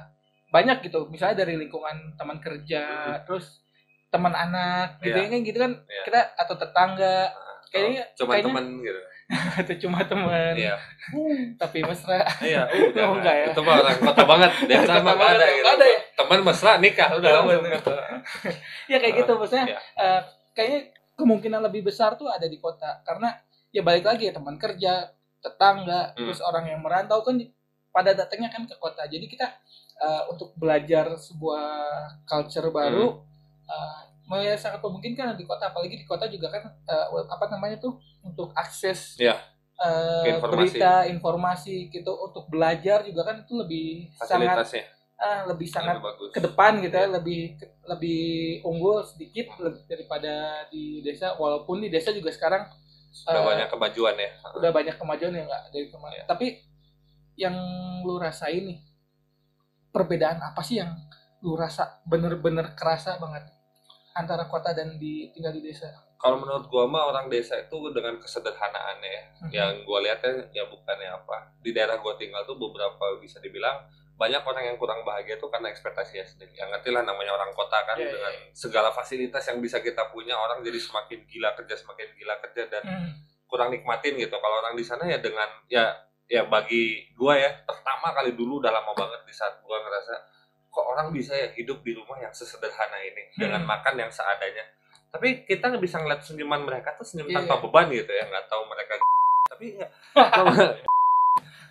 banyak 0.47 0.79
gitu, 0.81 1.07
misalnya 1.07 1.43
dari 1.43 1.55
lingkungan 1.57 2.15
teman 2.15 2.39
kerja, 2.39 2.83
terus 3.21 3.63
teman 4.07 4.31
anak 4.31 4.95
gitu 5.01 5.11
ya 5.13 5.27
kan 5.27 5.39
gitu 5.41 5.57
kan 5.57 5.71
Ya. 5.83 6.03
kita 6.03 6.19
atau 6.37 6.55
tetangga 6.55 7.27
kayaknya 7.67 8.07
cuma 8.15 8.31
kayaknya- 8.31 8.47
temen 8.47 8.65
gitu. 8.79 9.01
atau 9.59 9.75
cuma 9.77 9.99
teman 10.01 10.55
Iya. 10.55 10.75
tapi 11.61 11.83
mesra 11.83 12.23
Iya, 12.39 12.63
udah. 12.87 13.03
Oh, 13.03 13.15
enggak 13.19 13.35
ya? 13.35 13.45
Itu 13.51 13.59
mah 13.59 13.75
orang 13.77 13.99
kota 13.99 14.23
banget. 14.23 14.51
Dia 14.63 14.79
sama 14.81 15.11
ada 15.13 15.35
ya, 15.37 15.51
gitu. 15.53 15.67
ada 15.67 15.83
ya? 15.85 15.99
Teman 16.15 16.39
mesra 16.41 16.71
nikah 16.79 17.09
udah 17.11 17.31
bener. 17.43 17.75
gitu. 17.75 17.91
ya 18.87 18.97
kayak 18.97 19.13
gitu 19.19 19.31
maksudnya 19.35 19.65
Iya. 19.67 19.79
eh, 19.99 20.21
kayaknya 20.57 20.81
kemungkinan 21.13 21.61
lebih 21.61 21.85
besar 21.85 22.17
tuh 22.17 22.25
ada 22.27 22.45
di 22.45 22.57
kota 22.57 23.05
karena 23.05 23.37
ya 23.69 23.85
balik 23.85 24.05
lagi 24.05 24.25
ya 24.25 24.33
teman 24.33 24.57
kerja 24.57 25.13
tetangga 25.37 26.11
Hmm. 26.11 26.25
terus 26.25 26.41
orang 26.41 26.65
yang 26.65 26.81
merantau 26.81 27.21
kan 27.21 27.37
pada 27.93 28.13
datangnya 28.13 28.49
kan 28.49 28.65
ke 28.65 28.73
kota 28.77 29.05
jadi 29.05 29.21
kita 29.23 29.47
eh, 29.97 30.23
untuk 30.29 30.53
belajar 30.53 31.13
sebuah 31.13 31.65
culture 32.25 32.69
baru 32.69 33.21
Hmm. 33.67 34.41
ya 34.43 34.53
sangat 34.53 34.83
memungkinkan 34.83 35.33
di 35.33 35.45
kota 35.45 35.71
apalagi 35.71 35.95
di 35.95 36.03
kota 36.03 36.27
juga 36.27 36.49
kan 36.49 36.63
eh, 36.67 37.05
apa 37.25 37.45
namanya 37.47 37.77
tuh 37.77 37.95
untuk 38.21 38.51
akses 38.53 39.15
eh, 39.77 40.23
Ke 40.25 40.29
informasi. 40.35 40.73
berita 40.73 40.93
informasi 41.05 41.75
gitu 41.87 42.11
untuk 42.11 42.49
belajar 42.49 43.05
juga 43.05 43.21
kan 43.23 43.41
itu 43.41 43.53
lebih 43.55 44.09
sangat 44.19 44.96
Ah, 45.17 45.49
lebih 45.49 45.65
sangat 45.65 45.97
ke 46.29 46.37
depan 46.37 46.77
gitu 46.77 46.93
ya 46.93 47.09
lebih 47.09 47.57
lebih 47.89 48.21
unggul 48.61 49.01
sedikit 49.01 49.49
daripada 49.89 50.29
di 50.69 51.01
desa 51.01 51.33
walaupun 51.33 51.81
di 51.81 51.89
desa 51.89 52.13
juga 52.13 52.29
sekarang 52.29 52.69
Sudah 53.09 53.41
eh, 53.41 53.47
banyak 53.49 53.67
kemajuan 53.67 54.13
ya. 54.13 54.29
udah 54.53 54.69
banyak 54.69 54.93
kemajuan 54.93 55.33
yang 55.33 55.49
nggak 55.49 55.63
dari 55.73 55.89
kemarin 55.89 56.21
tapi 56.29 56.61
yang 57.33 57.57
lu 58.05 58.21
rasain 58.21 58.61
nih 58.61 58.77
perbedaan 59.89 60.37
apa 60.37 60.61
sih 60.61 60.77
yang 60.77 60.93
lu 61.41 61.53
rasa 61.53 61.97
bener-bener 62.03 62.77
kerasa 62.77 63.17
banget 63.17 63.49
antara 64.13 64.45
kota 64.45 64.69
dan 64.71 64.97
di 64.97 65.29
tinggal 65.31 65.49
di 65.51 65.61
desa 65.63 65.89
Kalau 66.17 66.37
menurut 66.37 66.65
gua 66.65 66.85
mah 66.85 67.05
orang 67.05 67.25
desa 67.27 67.57
itu 67.57 67.77
dengan 67.89 68.17
kesederhanaannya 68.17 69.09
ya. 69.11 69.23
Mhm. 69.39 69.49
yang 69.49 69.71
gue 69.81 69.99
lihatnya 69.99 70.33
ya 70.51 70.65
bukannya 70.65 71.09
apa 71.11 71.57
di 71.57 71.69
daerah 71.69 71.97
gue 71.97 72.13
tinggal 72.17 72.41
tuh 72.43 72.53
beberapa 72.55 73.17
bisa 73.17 73.37
dibilang 73.37 73.81
banyak 74.17 74.41
orang 74.41 74.63
yang 74.65 74.77
kurang 74.77 75.01
bahagia 75.01 75.37
tuh 75.37 75.47
karena 75.47 75.69
ekspektasinya 75.69 76.25
sendiri 76.25 76.49
yang 76.51 76.67
ngerti 76.67 76.89
lah 76.89 77.01
namanya 77.01 77.31
orang 77.31 77.53
kota 77.53 77.77
kan 77.83 77.95
Iya, 77.95 78.03
iya, 78.03 78.11
dengan 78.11 78.33
segala 78.51 78.89
fasilitas 78.89 79.45
yang 79.45 79.61
bisa 79.61 79.77
kita 79.77 80.09
punya 80.09 80.33
orang 80.33 80.59
jadi 80.59 80.75
semakin 80.75 81.21
gila 81.23 81.53
kerja 81.53 81.77
semakin 81.77 82.07
gila 82.13 82.35
kerja 82.41 82.63
dan 82.67 82.83
Hmm. 82.83 83.11
kurang 83.45 83.69
nikmatin 83.69 84.17
gitu 84.17 84.33
kalau 84.33 84.59
orang 84.59 84.73
di 84.73 84.81
sana 84.81 85.05
ya 85.05 85.17
dengan 85.17 85.45
ya 85.67 85.93
ya 86.25 86.43
bagi 86.43 87.07
gue 87.07 87.33
ya 87.33 87.61
pertama 87.63 88.11
kali 88.11 88.33
dulu 88.33 88.57
udah 88.57 88.73
lama 88.73 88.91
banget 88.91 89.21
di 89.21 89.31
saat 89.31 89.55
gue 89.57 89.77
ngerasa 89.77 90.13
kok 90.67 90.85
orang 90.85 91.09
bisa 91.09 91.31
ya 91.31 91.47
hidup 91.53 91.79
di 91.79 91.93
rumah 91.93 92.17
yang 92.17 92.33
sesederhana 92.33 92.97
ini 92.99 93.31
dengan 93.33 93.61
Hmm. 93.61 93.69
makan 93.69 93.95
yang 93.97 94.09
seadanya 94.09 94.65
tapi 95.07 95.41
kita 95.43 95.69
nggak 95.69 95.79
bisa 95.79 95.97
ngeliat 95.97 96.19
senyuman 96.19 96.61
mereka 96.61 96.91
tuh 96.93 97.05
senyum 97.05 97.29
Iya, 97.29 97.39
tanpa 97.39 97.55
iya. 97.55 97.63
beban 97.63 97.87
gitu 97.93 98.11
ya 98.11 98.23
nggak 98.25 98.45
tahu 98.47 98.63
mereka 98.65 98.93
tapi 99.53 99.65
ya 99.77 99.87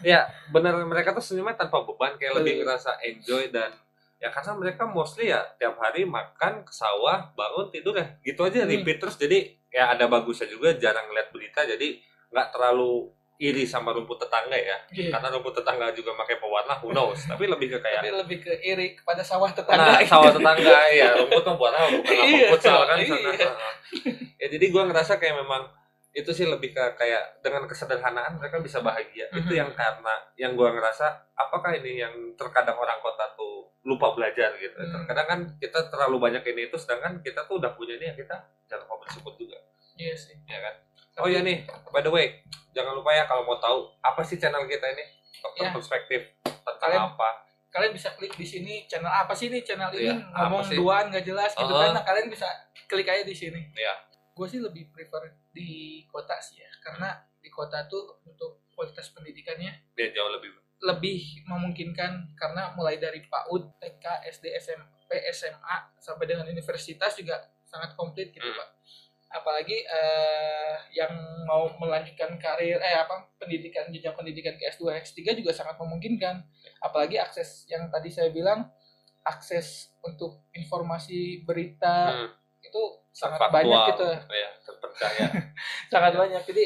ya 0.00 0.20
benar 0.48 0.76
mereka 0.82 1.10
tuh 1.10 1.22
senyumnya 1.22 1.56
tanpa 1.56 1.80
beban 1.82 2.14
kayak 2.14 2.36
lebih 2.36 2.60
ngerasa 2.60 3.00
enjoy 3.00 3.48
dan 3.48 3.72
ya 4.16 4.28
karena 4.28 4.52
mereka 4.54 4.82
mostly 4.84 5.28
ya 5.28 5.44
tiap 5.54 5.76
hari 5.76 6.02
makan 6.02 6.60
ke 6.60 6.70
sawah 6.70 7.32
bangun 7.32 7.68
tidur 7.68 7.92
ya 7.92 8.06
gitu 8.20 8.40
aja 8.42 8.62
Hmm. 8.62 8.70
repeat 8.70 8.98
terus 8.98 9.14
jadi 9.14 9.38
ya 9.68 9.90
ada 9.90 10.04
bagusnya 10.06 10.46
juga 10.46 10.72
jarang 10.74 11.08
lihat 11.10 11.28
berita 11.28 11.62
jadi 11.62 12.00
nggak 12.26 12.48
terlalu 12.50 13.12
iri 13.36 13.64
sama 13.64 13.92
rumput 13.92 14.16
tetangga 14.18 14.56
ya 14.56 14.80
Iya. 14.90 15.12
karena 15.12 15.28
rumput 15.30 15.52
tetangga 15.54 15.92
juga 15.92 16.16
pakai 16.16 16.36
pewarna 16.36 16.72
who 16.74 16.88
knows 16.90 17.20
tapi 17.22 17.44
lebih 17.44 17.68
ke 17.68 17.78
kayak 17.78 18.00
tapi 18.00 18.12
lebih 18.14 18.38
ke 18.40 18.52
iri 18.62 18.96
kepada 18.96 19.20
sawah 19.20 19.52
tetangga 19.52 19.84
nah 19.86 20.00
sawah 20.02 20.32
tetangga 20.32 20.76
ya 20.90 21.12
rumput 21.14 21.42
mah 21.42 21.54
buat 21.54 21.72
apa 21.72 21.88
bukan 21.94 22.14
apa 22.14 22.24
Iya, 22.26 22.48
futsal 22.48 22.80
kan 22.82 22.96
iya. 22.96 23.12
sana. 23.36 23.68
ya 24.34 24.46
jadi 24.48 24.64
gua 24.66 24.82
ngerasa 24.84 25.16
kayak 25.16 25.36
memang 25.38 25.68
itu 26.16 26.30
sih 26.32 26.44
lebih 26.44 26.72
ke 26.72 26.84
kayak 26.96 27.38
dengan 27.38 27.68
kesederhanaan 27.68 28.34
mereka 28.34 28.56
bisa 28.58 28.80
bahagia 28.80 29.28
itu 29.30 29.46
Mhm. 29.46 29.58
yang 29.58 29.70
karena 29.70 30.14
yang 30.34 30.52
gua 30.52 30.72
ngerasa 30.72 31.04
apakah 31.34 31.76
ini 31.76 32.00
yang 32.00 32.14
terkadang 32.34 32.72
orang 32.74 32.96
kota 32.98 33.28
tuh 33.30 33.68
lupa 33.82 34.10
belajar 34.10 34.56
gitu 34.56 34.74
Hmm. 34.74 34.90
terkadang 34.96 35.26
kan 35.26 35.40
kita 35.56 35.78
terlalu 35.86 36.16
banyak 36.18 36.42
ini 36.42 36.66
itu 36.66 36.74
sedangkan 36.74 37.20
kita 37.20 37.44
tuh 37.44 37.60
udah 37.60 37.70
punya 37.70 37.94
ini 37.94 38.06
ya 38.06 38.14
kita 38.16 38.36
jangan 38.66 38.82
lupa 38.82 39.04
bersyukur 39.04 39.36
juga 39.36 39.60
iya 39.94 40.16
sih 40.16 40.34
ya 40.44 40.58
kan 40.58 40.74
Oh 41.16 41.24
iya 41.24 41.40
nih, 41.40 41.64
by 41.88 42.00
the 42.00 42.10
way, 42.10 42.44
jangan 42.70 42.92
lupa 42.92 43.08
ya 43.08 43.24
kalau 43.24 43.40
mau 43.42 43.56
tahu 43.56 43.88
apa 43.98 44.20
sih 44.20 44.36
channel 44.36 44.64
kita 44.64 44.84
ini, 44.86 45.00
dokter 45.34 45.64
Ya. 45.64 45.72
perspektif 45.72 46.20
tentang 46.44 46.76
Kalian- 46.76 47.08
apa? 47.10 47.30
kalian 47.66 47.88
bisa 47.90 48.12
klik 48.12 48.32
di 48.32 48.44
sini 48.44 48.84
channel 48.84 49.08
apa 49.10 49.32
sih 49.32 49.48
nih 49.48 49.60
channel 49.62 49.88
ini 49.90 50.12
apa 50.12 50.44
ngomong 50.46 50.64
duaan 50.70 51.08
nggak 51.08 51.24
jelas 51.24 51.52
gitu 51.52 51.64
Uh-huh. 51.66 51.88
kan 51.88 51.92
nah, 51.92 52.04
kalian 52.04 52.28
bisa 52.28 52.44
klik 52.86 53.04
aja 53.06 53.20
di 53.22 53.32
sini 53.32 53.64
Iya. 53.72 53.96
gue 54.30 54.44
sih 54.46 54.60
lebih 54.60 54.88
prefer 54.90 55.32
di 55.56 56.04
kota 56.12 56.36
sih 56.44 56.60
ya 56.60 56.68
karena 56.84 57.16
di 57.40 57.48
kota 57.48 57.88
tuh 57.88 58.20
untuk 58.28 58.68
kualitas 58.76 59.08
pendidikannya 59.16 59.72
Dia 59.96 60.12
jauh 60.12 60.28
lebih 60.28 60.52
lebih 60.84 61.40
memungkinkan 61.48 62.36
karena 62.36 62.76
mulai 62.76 63.00
dari 63.00 63.24
PAUD, 63.24 63.80
TK, 63.80 64.28
SD, 64.28 64.44
SMP, 64.60 65.08
SMA 65.32 65.76
sampai 65.96 66.28
dengan 66.28 66.44
universitas 66.44 67.16
juga 67.16 67.40
sangat 67.64 67.96
komplit 67.96 68.28
gitu 68.36 68.44
Hmm. 68.44 68.60
pak. 68.60 68.68
Apalagi 69.40 69.72
eh, 69.72 70.76
yang 70.94 71.12
mau 71.48 71.66
melanjutkan 71.80 72.36
karir 72.36 72.76
eh 72.78 72.96
apa 72.96 73.26
pendidikan 73.40 73.88
jenjang 73.88 74.14
pendidikan 74.14 74.54
ke 74.54 74.68
S2, 74.76 75.00
S3 75.00 75.40
juga 75.40 75.56
sangat 75.56 75.80
memungkinkan. 75.80 76.44
Apalagi 76.84 77.16
akses 77.18 77.64
yang 77.72 77.88
tadi 77.88 78.12
saya 78.12 78.28
bilang 78.30 78.68
akses 79.26 79.90
untuk 80.06 80.46
informasi 80.54 81.42
berita 81.42 82.14
hmm, 82.14 82.30
itu 82.76 82.84
sangat 83.10 83.38
faktual, 83.40 83.56
banyak 83.56 83.80
gitu 83.88 84.04
ya, 84.28 84.50
terpercaya. 84.60 85.26
sangat 85.92 86.12
banyak 86.14 86.42
jadi 86.44 86.64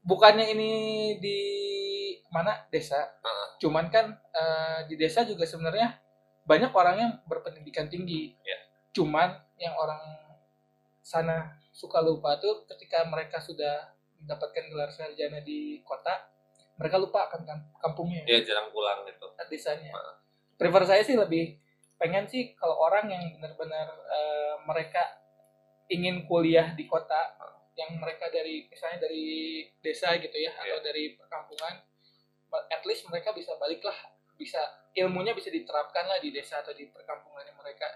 bukannya 0.00 0.46
ini 0.52 0.70
di 1.18 1.40
mana 2.28 2.66
desa 2.68 2.98
Heeh. 3.18 3.46
cuman 3.58 3.88
kan 3.88 4.06
eh, 4.30 4.78
di 4.86 4.94
desa 4.94 5.24
juga 5.24 5.42
sebenarnya 5.42 5.98
banyak 6.44 6.70
orang 6.70 6.96
yang 6.98 7.12
berpendidikan 7.24 7.88
tinggi 7.88 8.36
Ya. 8.44 8.58
cuman 8.92 9.32
yang 9.56 9.74
orang 9.74 9.98
sana 11.00 11.56
suka 11.70 11.98
lupa 11.98 12.36
tuh 12.38 12.68
ketika 12.68 13.02
mereka 13.04 13.40
sudah 13.40 13.90
mendapatkan 14.20 14.64
gelar 14.68 14.88
sarjana 14.88 15.40
di 15.40 15.80
kota 15.82 16.30
mereka 16.74 16.98
lupa 16.98 17.26
akan 17.26 17.40
kam- 17.42 17.70
kampungnya 17.80 18.22
Dia 18.24 18.42
jarang 18.42 18.70
pulang 18.70 19.02
gitu. 19.04 19.26
desanya 19.48 19.90
Heeh. 19.90 20.14
prefer 20.54 20.84
saya 20.84 21.02
sih 21.02 21.16
lebih 21.16 21.58
pengen 22.04 22.28
sih 22.28 22.52
kalau 22.52 22.76
orang 22.84 23.08
yang 23.08 23.24
benar-benar 23.32 23.88
eh, 24.12 24.54
mereka 24.68 25.00
ingin 25.88 26.28
kuliah 26.28 26.76
di 26.76 26.84
kota 26.84 27.32
yang 27.74 27.96
mereka 27.96 28.28
dari 28.28 28.68
misalnya 28.68 29.08
dari 29.08 29.24
desa 29.80 30.12
gitu 30.20 30.36
ya 30.36 30.52
atau 30.52 30.84
dari 30.84 31.16
perkampungan 31.16 31.80
at 32.68 32.82
least 32.84 33.08
mereka 33.08 33.32
bisa 33.32 33.56
balik 33.56 33.80
lah 33.80 33.96
bisa 34.36 34.60
ilmunya 34.94 35.32
bisa 35.32 35.48
diterapkan 35.48 36.04
lah 36.06 36.20
di 36.20 36.28
desa 36.30 36.60
atau 36.60 36.70
di 36.70 36.86
perkampungannya 36.86 37.54
mereka. 37.56 37.86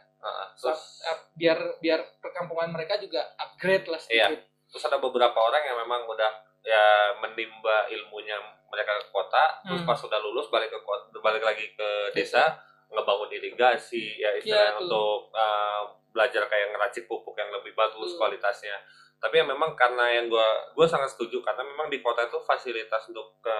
So, 0.56 0.72
terus, 0.72 1.04
eh, 1.04 1.18
biar 1.36 1.58
biar 1.78 2.00
perkampungan 2.18 2.72
mereka 2.74 2.98
juga 2.98 3.22
upgrade 3.38 3.86
lah 3.86 4.00
Iya. 4.08 4.32
sedikit 4.34 4.48
terus 4.68 4.84
ada 4.84 4.98
beberapa 4.98 5.38
orang 5.38 5.62
yang 5.62 5.78
memang 5.84 6.04
udah 6.08 6.32
ya 6.66 6.84
menimba 7.22 7.86
ilmunya 7.88 8.36
mereka 8.68 9.00
ke 9.00 9.08
kota, 9.08 9.62
terus 9.64 9.80
Hmm. 9.80 9.88
pas 9.88 9.96
sudah 9.96 10.18
lulus 10.20 10.50
balik 10.52 10.68
ke 10.68 10.80
kota, 10.84 11.08
balik 11.24 11.40
lagi 11.40 11.72
ke 11.72 11.88
desa, 12.12 12.60
ngebangun 12.88 13.30
irigasi 13.32 14.16
ya 14.16 14.32
istilahnya 14.36 14.74
Iya, 14.74 14.78
tuh. 14.80 14.84
untuk 14.88 15.18
uh, 15.32 15.82
belajar 16.08 16.42
kayak 16.48 16.72
ngeracik 16.72 17.04
pupuk 17.04 17.36
yang 17.36 17.52
lebih 17.52 17.76
bagus 17.76 18.16
Tuh. 18.16 18.18
kualitasnya. 18.18 18.76
Tapi 19.18 19.42
ya 19.42 19.44
memang 19.44 19.74
karena 19.74 20.14
yang 20.14 20.30
gua 20.30 20.46
gua 20.78 20.86
sangat 20.86 21.10
setuju 21.10 21.42
karena 21.42 21.66
memang 21.66 21.90
di 21.90 21.98
kota 21.98 22.22
itu 22.22 22.38
fasilitas 22.38 23.02
untuk 23.10 23.34
ke 23.42 23.56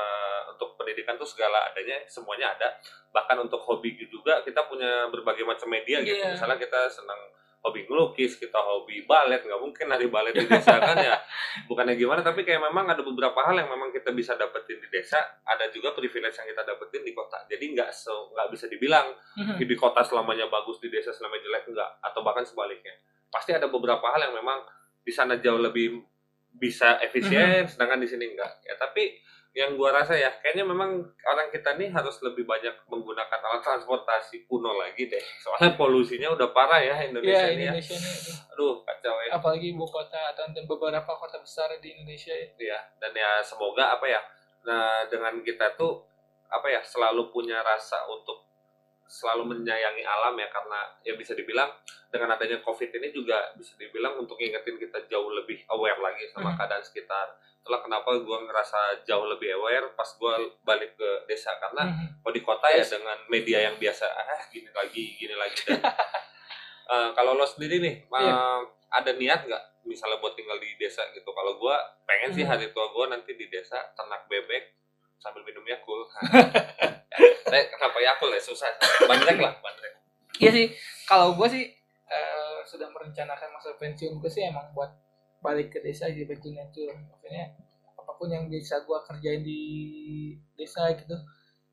untuk 0.54 0.78
pendidikan 0.78 1.18
tuh 1.18 1.26
segala 1.26 1.66
adanya 1.66 1.98
semuanya 2.06 2.54
ada. 2.54 2.78
Bahkan 3.10 3.36
untuk 3.42 3.58
hobi 3.66 3.98
juga 4.06 4.38
kita 4.46 4.64
punya 4.70 5.10
berbagai 5.10 5.42
macam 5.42 5.66
media 5.68 5.98
gitu. 6.06 6.14
Iya. 6.14 6.38
Misalnya 6.38 6.56
kita 6.62 6.86
senang 6.86 7.18
hobi 7.58 7.84
ngelukis, 7.84 8.38
kita 8.38 8.56
hobi 8.56 9.02
balet, 9.04 9.42
nggak 9.42 9.60
mungkin 9.60 9.86
hari 9.90 10.06
balet 10.06 10.32
di 10.32 10.46
desa 10.46 10.78
kan 10.78 10.94
ya. 10.94 11.18
Bukannya 11.68 11.98
gimana, 11.98 12.22
tapi 12.22 12.46
kayak 12.46 12.62
memang 12.62 12.86
ada 12.86 13.02
beberapa 13.02 13.36
hal 13.42 13.58
yang 13.58 13.68
memang 13.68 13.90
kita 13.90 14.14
bisa 14.14 14.38
dapetin 14.38 14.78
di 14.78 14.88
desa, 14.88 15.18
ada 15.42 15.66
juga 15.68 15.92
privilege 15.92 16.38
yang 16.38 16.48
kita 16.48 16.62
dapetin 16.62 17.02
di 17.02 17.12
kota. 17.12 17.42
Jadi 17.50 17.74
nggak 17.74 17.90
se 17.90 18.10
nggak 18.10 18.48
bisa 18.54 18.70
dibilang 18.70 19.10
Mhm. 19.36 19.58
di 19.58 19.76
kota 19.76 20.00
selamanya 20.02 20.46
bagus, 20.46 20.78
di 20.78 20.88
desa 20.88 21.10
selamanya 21.10 21.44
jelek, 21.44 21.64
enggak. 21.68 21.90
Atau 22.00 22.22
bahkan 22.22 22.46
sebaliknya. 22.46 22.94
Pasti 23.28 23.52
ada 23.52 23.66
beberapa 23.66 24.06
hal 24.08 24.30
yang 24.30 24.34
memang 24.38 24.62
di 25.02 25.12
sana 25.12 25.36
jauh 25.36 25.58
lebih 25.58 26.00
bisa 26.54 26.98
efisien, 27.00 27.66
sedangkan 27.70 28.00
di 28.00 28.08
sini 28.08 28.24
enggak. 28.32 28.62
Ya 28.64 28.74
tapi 28.74 29.18
yang 29.56 29.74
gua 29.74 29.90
rasa 29.90 30.14
ya, 30.14 30.28
kayaknya 30.38 30.64
memang 30.68 31.02
orang 31.02 31.48
kita 31.50 31.74
nih 31.74 31.90
harus 31.90 32.20
lebih 32.22 32.44
banyak 32.44 32.72
menggunakan 32.86 33.40
alat 33.42 33.64
transportasi 33.64 34.46
kuno 34.46 34.76
lagi 34.76 35.08
deh. 35.08 35.24
Soalnya 35.40 35.74
polusinya 35.74 36.30
udah 36.36 36.52
parah 36.52 36.78
ya 36.78 36.94
Indonesia 37.08 37.48
Iya 37.48 37.56
ini 37.56 37.64
ya. 37.64 37.72
Indonesia 37.74 37.94
ini 37.96 38.08
aduh. 38.08 38.36
Aduh, 38.58 38.74
kacau 38.82 39.16
ya. 39.22 39.30
apalagi 39.38 39.66
ibu 39.70 39.86
kota 39.86 40.20
atau 40.34 40.50
dan 40.50 40.64
beberapa 40.66 41.12
kota 41.14 41.38
besar 41.38 41.70
di 41.78 41.94
Indonesia 41.94 42.34
ya. 42.34 42.48
ya 42.58 42.78
dan 42.98 43.12
ya 43.14 43.38
semoga 43.44 43.94
apa 43.94 44.06
ya 44.10 44.20
nah 44.66 45.06
dengan 45.06 45.38
kita 45.46 45.78
tuh 45.78 46.02
apa 46.48 46.66
ya 46.66 46.80
selalu 46.82 47.30
punya 47.30 47.60
rasa 47.62 48.02
untuk 48.10 48.47
selalu 49.08 49.56
menyayangi 49.56 50.04
alam 50.04 50.36
ya 50.36 50.46
karena 50.46 50.80
ya 51.00 51.16
bisa 51.16 51.32
dibilang 51.32 51.72
dengan 52.08 52.28
adanya 52.30 52.60
covid 52.60 52.92
ini 52.92 53.08
juga 53.08 53.52
bisa 53.56 53.72
dibilang 53.74 54.16
untuk 54.16 54.36
ngingetin 54.36 54.76
kita 54.76 55.00
jauh 55.06 55.32
lebih 55.32 55.64
aware 55.68 55.96
lagi 55.96 56.28
sama 56.28 56.52
Hmm. 56.52 56.58
keadaan 56.58 56.80
sekitar 56.80 57.26
itulah 57.58 57.80
kenapa 57.80 58.14
gue 58.14 58.38
ngerasa 58.44 58.80
jauh 59.02 59.26
lebih 59.26 59.52
aware 59.54 59.92
pas 59.92 60.08
gue 60.08 60.32
balik 60.62 60.92
ke 60.94 61.10
desa 61.24 61.56
karena 61.58 61.84
Mhm. 61.84 62.20
kalau 62.20 62.32
di 62.32 62.42
kota 62.42 62.68
ya 62.68 62.80
dengan 62.80 63.18
media 63.26 63.58
yang 63.64 63.76
biasa 63.76 64.04
ah 64.04 64.40
gini 64.48 64.68
lagi 64.70 65.16
gini 65.16 65.32
lagi 65.32 65.56
dan 65.66 65.80
eh, 66.88 67.08
kalau 67.12 67.32
lo 67.32 67.44
sendiri 67.44 67.80
nih 67.80 67.94
eh, 68.04 68.20
Iya. 68.22 68.36
ada 68.90 69.10
niat 69.14 69.40
nggak 69.44 69.64
misalnya 69.84 70.16
buat 70.18 70.32
tinggal 70.32 70.56
di 70.56 70.76
desa 70.76 71.00
gitu 71.12 71.28
kalau 71.28 71.56
gua 71.56 71.76
pengen 72.04 72.32
sih 72.32 72.44
Hmm. 72.44 72.52
hari 72.52 72.68
tua 72.70 72.88
gua 72.88 73.08
nanti 73.08 73.32
di 73.32 73.48
desa 73.48 73.80
ternak 73.92 74.28
bebek 74.28 74.76
sambil 75.18 75.42
minum 75.42 75.62
yakul 75.62 76.06
eh, 77.48 77.64
kenapa 77.68 77.98
yakul 77.98 78.30
ya 78.30 78.40
susah 78.40 78.68
bandrek 79.04 79.38
lah 79.38 79.54
bandrek 79.58 79.94
Iya 80.38 80.54
sih, 80.54 80.66
kalau 81.02 81.34
gue 81.34 81.48
sih 81.48 81.66
eh, 82.06 82.56
sudah 82.62 82.86
merencanakan 82.88 83.50
masa 83.50 83.74
pensiun 83.74 84.16
gue 84.16 84.30
sih 84.30 84.46
emang 84.46 84.70
buat 84.70 84.86
balik 85.38 85.66
ke 85.68 85.78
desa 85.80 86.06
sih 86.06 86.22
betulnya 86.22 86.62
tuh. 86.68 86.86
Maksudnya 86.94 87.58
apa 87.90 88.12
pun 88.14 88.30
yang 88.30 88.46
bisa 88.46 88.78
gue 88.80 88.98
kerjain 89.02 89.42
di 89.42 89.58
desa 90.54 90.94
gitu, 90.94 91.18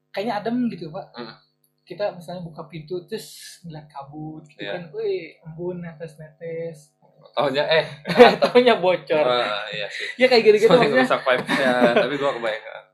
kayaknya 0.09 0.41
adem 0.41 0.65
gitu 0.67 0.89
pak. 0.89 1.13
Hmm. 1.13 1.37
Kita 1.83 2.09
misalnya 2.11 2.41
buka 2.41 2.65
pintu 2.65 3.05
terus 3.05 3.61
ngeliat 3.61 3.85
kabut 3.85 4.41
gitu 4.49 4.65
Iya. 4.65 4.73
kan, 4.73 4.83
wih 4.91 5.37
embun 5.45 5.85
netes-netes, 5.85 6.97
tahunya 7.31 7.61
eh 7.61 7.85
tahunya 8.41 8.81
bocor. 8.81 9.21
ah, 9.23 9.69
iya 9.69 9.85
sih 9.85 10.09
Ya 10.17 10.25
kayak 10.25 10.41
gitu-gitu 10.41 10.73
maksudnya 10.73 11.05
ngerusak 11.05 11.21
vibe 11.21 11.45
ya 11.53 11.73
tapi 11.93 12.13
gua 12.17 12.33
kebayang 12.33 12.84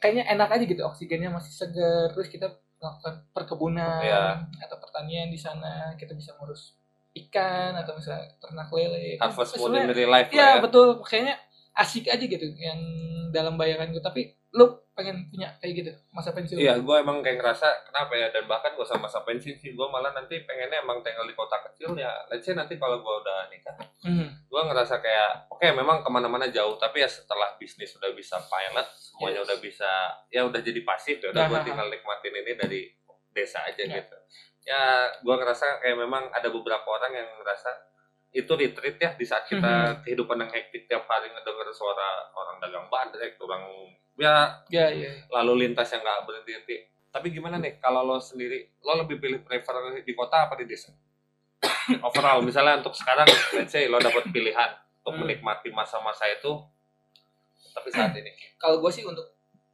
kayaknya 0.00 0.24
enak 0.26 0.48
aja 0.50 0.64
gitu 0.64 0.82
oksigennya 0.82 1.28
masih 1.28 1.52
segar 1.52 2.08
terus 2.10 2.26
kita 2.26 2.48
melakukan 2.80 3.14
perkebunan 3.30 4.00
Iya. 4.00 4.24
atau 4.64 4.80
pertanian 4.80 5.28
di 5.28 5.36
sana 5.36 5.92
kita 5.94 6.16
bisa 6.16 6.32
ngurus 6.34 6.74
ikan 7.12 7.76
atau 7.76 7.92
misalnya 7.92 8.32
ternak 8.38 8.72
lele 8.72 9.20
harvest 9.20 9.54
moon 9.54 9.76
Sebenarnya- 9.76 9.84
in 9.84 9.98
real 9.98 10.10
life 10.10 10.30
lah 10.30 10.38
ya 10.38 10.50
betul, 10.58 10.88
kayaknya 11.02 11.36
asik 11.72 12.08
aja 12.08 12.22
gitu 12.22 12.46
yang 12.56 12.80
dalam 13.30 13.54
bayangan 13.54 13.90
gue. 13.90 14.00
Tapi 14.00 14.20
lu 14.52 14.79
pengen 15.00 15.16
punya 15.26 15.48
kayak 15.56 15.72
gitu 15.74 15.90
masa 16.10 16.30
pensiun? 16.30 16.56
Iya, 16.56 16.76
gue 16.76 16.96
emang 16.96 17.18
kayak 17.18 17.36
ngerasa 17.36 17.64
kenapa 17.82 18.12
ya 18.12 18.28
dan 18.28 18.44
bahkan 18.44 18.70
gue 18.70 18.84
sama 18.84 19.08
masa 19.08 19.20
pensiun 19.20 19.56
sih 19.56 19.72
gue 19.72 19.86
malah 19.86 20.12
nanti 20.12 20.44
pengennya 20.44 20.78
emang 20.78 21.00
tinggal 21.00 21.24
di 21.24 21.32
kota 21.32 21.56
kecil 21.62 21.96
ya. 21.96 22.12
Let's 22.26 22.44
say 22.44 22.52
nanti 22.52 22.76
kalau 22.76 22.98
gue 22.98 23.14
udah 23.16 23.48
nikah 23.48 23.76
Hmm. 24.00 24.28
gue 24.42 24.62
ngerasa 24.62 24.96
kayak 24.98 25.48
oke 25.48 25.64
memang 25.70 26.00
ke 26.00 26.08
mana-mana 26.08 26.48
jauh 26.48 26.76
tapi 26.76 27.00
ya 27.00 27.08
setelah 27.08 27.56
bisnis 27.56 27.92
udah 27.94 28.08
bisa 28.10 28.36
pilot 28.42 28.86
semuanya 28.92 29.40
Yes. 29.40 29.46
udah 29.46 29.58
bisa 29.58 29.90
ya 30.28 30.40
udah 30.42 30.56
jadi 30.58 30.80
pasif 30.82 31.16
ya 31.18 31.28
udah 31.30 31.44
gue 31.46 31.52
Nah, 31.54 31.64
tinggal 31.64 31.86
nikmatin 31.86 32.32
ini 32.34 32.52
dari 32.54 32.80
desa 33.30 33.60
aja 33.62 33.78
Ya. 33.78 33.98
gitu 33.98 34.16
ya 34.62 34.82
gue 35.16 35.34
ngerasa 35.34 35.80
kayak 35.80 35.96
memang 35.98 36.28
ada 36.28 36.48
beberapa 36.48 36.84
orang 36.86 37.12
yang 37.14 37.28
ngerasa 37.34 37.70
itu 38.30 38.48
retreat 38.50 38.96
ya 38.96 39.10
di 39.12 39.22
saat 39.22 39.44
kita 39.44 39.68
Mhm. 39.90 39.96
kehidupan 40.02 40.38
yang 40.38 40.50
hektik 40.50 40.86
tiap 40.86 41.04
hari 41.04 41.28
ngedenger 41.28 41.68
suara 41.70 42.24
orang 42.30 42.56
dagang 42.58 42.86
bandrek 42.86 43.36
orang 43.38 43.64
ya 44.20 44.60
Ya, 44.68 44.86
ya. 44.92 45.10
lalu 45.32 45.64
lintas 45.66 45.88
yang 45.88 46.04
nggak 46.04 46.28
berhenti 46.28 46.52
henti 46.52 46.76
tapi 47.08 47.32
gimana 47.32 47.56
nih 47.56 47.80
kalau 47.80 48.04
lo 48.04 48.20
sendiri 48.20 48.68
lo 48.84 49.00
lebih 49.00 49.16
pilih 49.16 49.40
prefer 49.40 49.74
di 50.04 50.12
kota 50.12 50.46
apa 50.46 50.54
di 50.54 50.68
desa 50.68 50.92
overall 52.06 52.44
misalnya 52.44 52.78
untuk 52.78 52.92
sekarang 52.92 53.26
let's 53.56 53.72
say 53.72 53.88
lo 53.88 53.96
dapat 53.96 54.28
pilihan 54.28 54.70
untuk 55.00 55.16
Hmm. 55.16 55.24
menikmati 55.24 55.72
masa-masa 55.72 56.28
itu 56.28 56.60
tapi 57.72 57.88
saat 57.88 58.12
ini 58.12 58.28
Kalau 58.54 58.78
gue 58.78 58.92
sih 58.92 59.00
untuk 59.02 59.24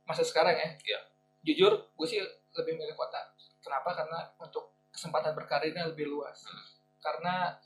masa 0.06 0.22
sekarang 0.22 0.54
ya, 0.54 0.68
Iya. 0.78 1.00
jujur 1.42 1.72
gue 1.92 2.06
sih 2.06 2.22
lebih 2.54 2.78
milih 2.78 2.94
kota. 2.94 3.18
Kenapa? 3.58 3.90
Karena 3.90 4.22
untuk 4.38 4.70
kesempatan 4.88 5.34
berkarirnya 5.34 5.90
lebih 5.90 6.06
luas. 6.06 6.46
Hmm. 6.46 6.62
Karena 7.02 7.56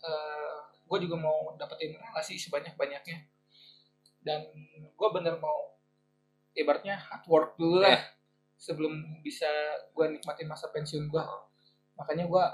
gue 0.86 0.98
juga 0.98 1.16
mau 1.18 1.52
dapetin 1.54 1.92
relasi 1.94 2.40
sebanyak-banyaknya. 2.40 3.18
Dan 4.24 4.48
gue 4.88 5.08
bener 5.12 5.36
mau 5.36 5.69
ibaratnya 6.60 6.96
hard 7.00 7.24
work 7.26 7.50
dulu 7.56 7.80
lah 7.82 7.96
Iya. 7.96 8.00
sebelum 8.60 8.92
bisa 9.24 9.48
gue 9.96 10.06
nikmatin 10.12 10.44
masa 10.44 10.68
pensiun 10.68 11.08
gue. 11.08 11.24
Makanya 11.96 12.24
gue 12.28 12.44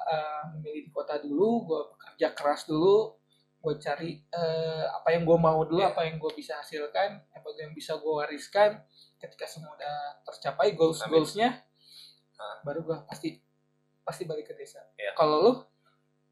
memilih 0.55 0.83
di 0.87 0.91
kota 0.91 1.19
dulu, 1.19 1.67
gue 1.67 1.81
bekerja 1.95 2.35
keras 2.35 2.67
dulu, 2.67 3.15
gue 3.59 3.75
cari 3.83 4.23
eh, 4.23 4.85
apa 4.87 5.11
yang 5.11 5.27
gue 5.27 5.35
mau 5.35 5.67
dulu 5.67 5.83
Iya. 5.83 5.91
apa 5.91 6.07
yang 6.07 6.23
gue 6.23 6.31
bisa 6.39 6.55
hasilkan 6.63 7.19
apa 7.35 7.47
yang 7.59 7.75
bisa 7.75 7.99
gue 7.99 8.13
wariskan 8.15 8.79
ketika 9.19 9.43
semua 9.43 9.75
udah 9.75 10.23
tercapai 10.23 10.79
goals 10.79 11.03
Amin. 11.03 11.19
goalsnya 11.19 11.67
baru 12.63 12.87
gue 12.87 12.99
pasti 13.11 13.43
pasti 14.07 14.23
balik 14.23 14.47
ke 14.47 14.55
desa 14.55 14.79
Iya. 14.95 15.19
kalau 15.19 15.37
lu 15.43 15.53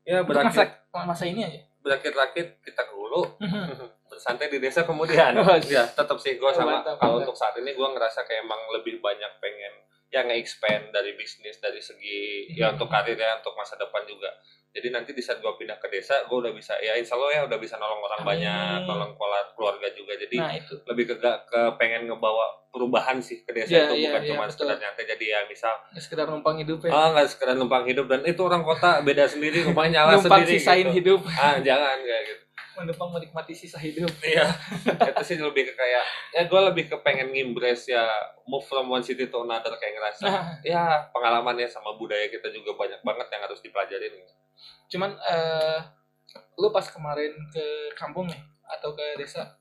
ya 0.06 0.22
untuk 0.22 0.36
masa 0.36 0.78
masa 0.94 1.24
ini 1.26 1.42
aja 1.42 1.62
berakit-rakit 1.84 2.64
kita 2.64 2.82
ke 2.88 2.92
hulu 2.96 3.22
bersantai 4.10 4.48
di 4.48 4.58
desa 4.58 4.88
kemudian. 4.88 5.36
Oh, 5.44 5.58
ya 5.60 5.84
tetap 5.84 6.16
sih 6.16 6.40
gue 6.40 6.50
sama. 6.56 6.80
Kalau 6.80 7.20
untuk 7.20 7.36
saat 7.36 7.52
ini 7.60 7.76
gue 7.76 7.88
ngerasa 7.92 8.24
kayak 8.24 8.48
emang 8.48 8.60
lebih 8.72 9.04
banyak 9.04 9.28
pengen 9.38 9.84
ya 10.14 10.22
nge-expand 10.22 10.88
dari 10.88 11.12
bisnis 11.12 11.58
dari 11.58 11.82
segi 11.82 12.46
ya 12.52 12.70
Hmm. 12.70 12.78
untuk 12.78 12.86
karir 12.86 13.18
ya 13.18 13.34
untuk 13.34 13.50
masa 13.52 13.74
depan 13.74 14.06
juga 14.06 14.30
jadi 14.70 14.90
nanti 14.90 15.10
di 15.10 15.18
saat 15.18 15.38
gue 15.38 15.52
pindah 15.52 15.74
ke 15.76 15.86
desa 15.88 16.22
gue 16.24 16.34
udah 16.36 16.50
bisa 16.50 16.74
ya 16.78 16.94
insya 16.94 17.14
Allah 17.14 17.30
ya 17.32 17.42
udah 17.44 17.58
bisa 17.58 17.74
nolong 17.74 17.98
orang 18.00 18.20
Amin. 18.20 18.28
banyak 18.28 18.78
nolong 18.84 19.12
keluarga 19.50 19.88
juga 19.90 20.14
jadi 20.16 20.36
nah 20.36 20.50
itu 20.52 20.74
lebih 20.84 21.04
ke, 21.08 21.14
ke 21.18 21.60
pengen 21.76 22.06
ngebawa 22.06 22.46
perubahan 22.68 23.18
sih 23.18 23.42
ke 23.42 23.50
desa 23.52 23.70
Iya, 23.70 23.82
itu 23.84 23.94
iya, 23.96 24.08
bukan 24.08 24.20
iya, 24.20 24.28
cuma 24.28 24.42
betul. 24.44 24.54
sekedar 24.56 24.76
nyantai 24.80 25.04
jadi 25.08 25.24
ya 25.28 25.38
misal 25.46 25.74
ya 25.88 26.00
sekedar 26.00 26.26
numpang 26.26 26.56
hidup 26.58 26.78
ya 26.80 26.90
ah 26.90 27.08
nggak 27.10 27.26
sekedar 27.28 27.54
numpang 27.54 27.84
hidup 27.84 28.06
dan 28.06 28.22
itu 28.22 28.40
orang 28.40 28.62
kota 28.62 28.98
beda 29.00 29.26
sendiri 29.26 29.62
rumahnya 29.64 30.02
nyala 30.04 30.10
numpang 30.16 30.42
sendiri 30.42 30.58
sisain 30.58 30.86
gitu. 30.88 31.18
hidup 31.18 31.20
ah 31.28 31.58
jangan 31.60 31.98
kayak 32.00 32.22
gitu 32.24 32.42
menumpang 32.76 33.10
menikmati 33.10 33.54
sisa 33.54 33.78
hidup. 33.78 34.10
Iya, 34.20 34.50
itu 35.10 35.22
sih 35.24 35.36
lebih 35.38 35.68
ke 35.68 35.74
kayak 35.74 36.04
ya 36.32 36.42
gue 36.44 36.60
lebih 36.70 36.84
ke 36.90 36.96
pengen 37.00 37.30
ngimbres 37.30 37.86
ya 37.86 38.02
move 38.44 38.64
from 38.64 38.86
one 38.86 39.02
city 39.02 39.26
to 39.26 39.38
another 39.40 39.74
kayak 39.76 39.94
ngerasa. 39.94 40.24
Nah. 40.26 40.44
Ya 40.62 41.06
pengalamannya 41.10 41.66
sama 41.66 41.94
budaya 41.94 42.26
kita 42.26 42.50
juga 42.50 42.74
banyak 42.74 43.00
banget 43.00 43.26
yang 43.30 43.42
harus 43.46 43.60
dipelajarin. 43.60 44.14
cuman 44.86 45.10
eh 45.18 45.78
lu 46.56 46.70
pas 46.70 46.86
kemarin 46.86 47.34
ke 47.50 47.66
kampung 47.98 48.30
nih 48.30 48.38
atau 48.70 48.94
ke 48.94 49.18
desa 49.18 49.58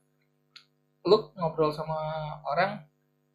lu 1.04 1.34
ngobrol 1.34 1.74
sama 1.74 1.98
orang 2.46 2.78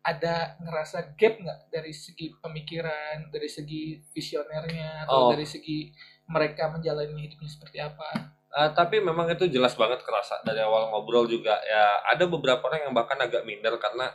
ada 0.01 0.55
ngerasa 0.57 1.13
gap 1.13 1.37
nggak 1.37 1.59
dari 1.69 1.91
segi 1.91 2.31
pemikiran 2.39 3.27
dari 3.29 3.45
segi 3.51 3.99
visionernya 4.09 5.05
Oh. 5.05 5.29
atau 5.29 5.35
dari 5.35 5.43
segi 5.45 5.91
mereka 6.25 6.71
menjalani 6.71 7.27
hidupnya 7.27 7.51
seperti 7.51 7.77
apa 7.77 8.38
Eh, 8.49 8.69
tapi 8.73 8.97
memang 8.97 9.29
itu 9.29 9.45
jelas 9.45 9.77
banget 9.77 10.01
kerasa 10.01 10.41
dari 10.41 10.57
awal 10.65 10.89
ngobrol 10.89 11.29
juga 11.29 11.53
ya 11.61 12.01
ada 12.01 12.25
beberapa 12.25 12.65
orang 12.65 12.89
yang 12.89 12.93
bahkan 12.97 13.21
agak 13.21 13.45
minder 13.45 13.77
karena 13.77 14.09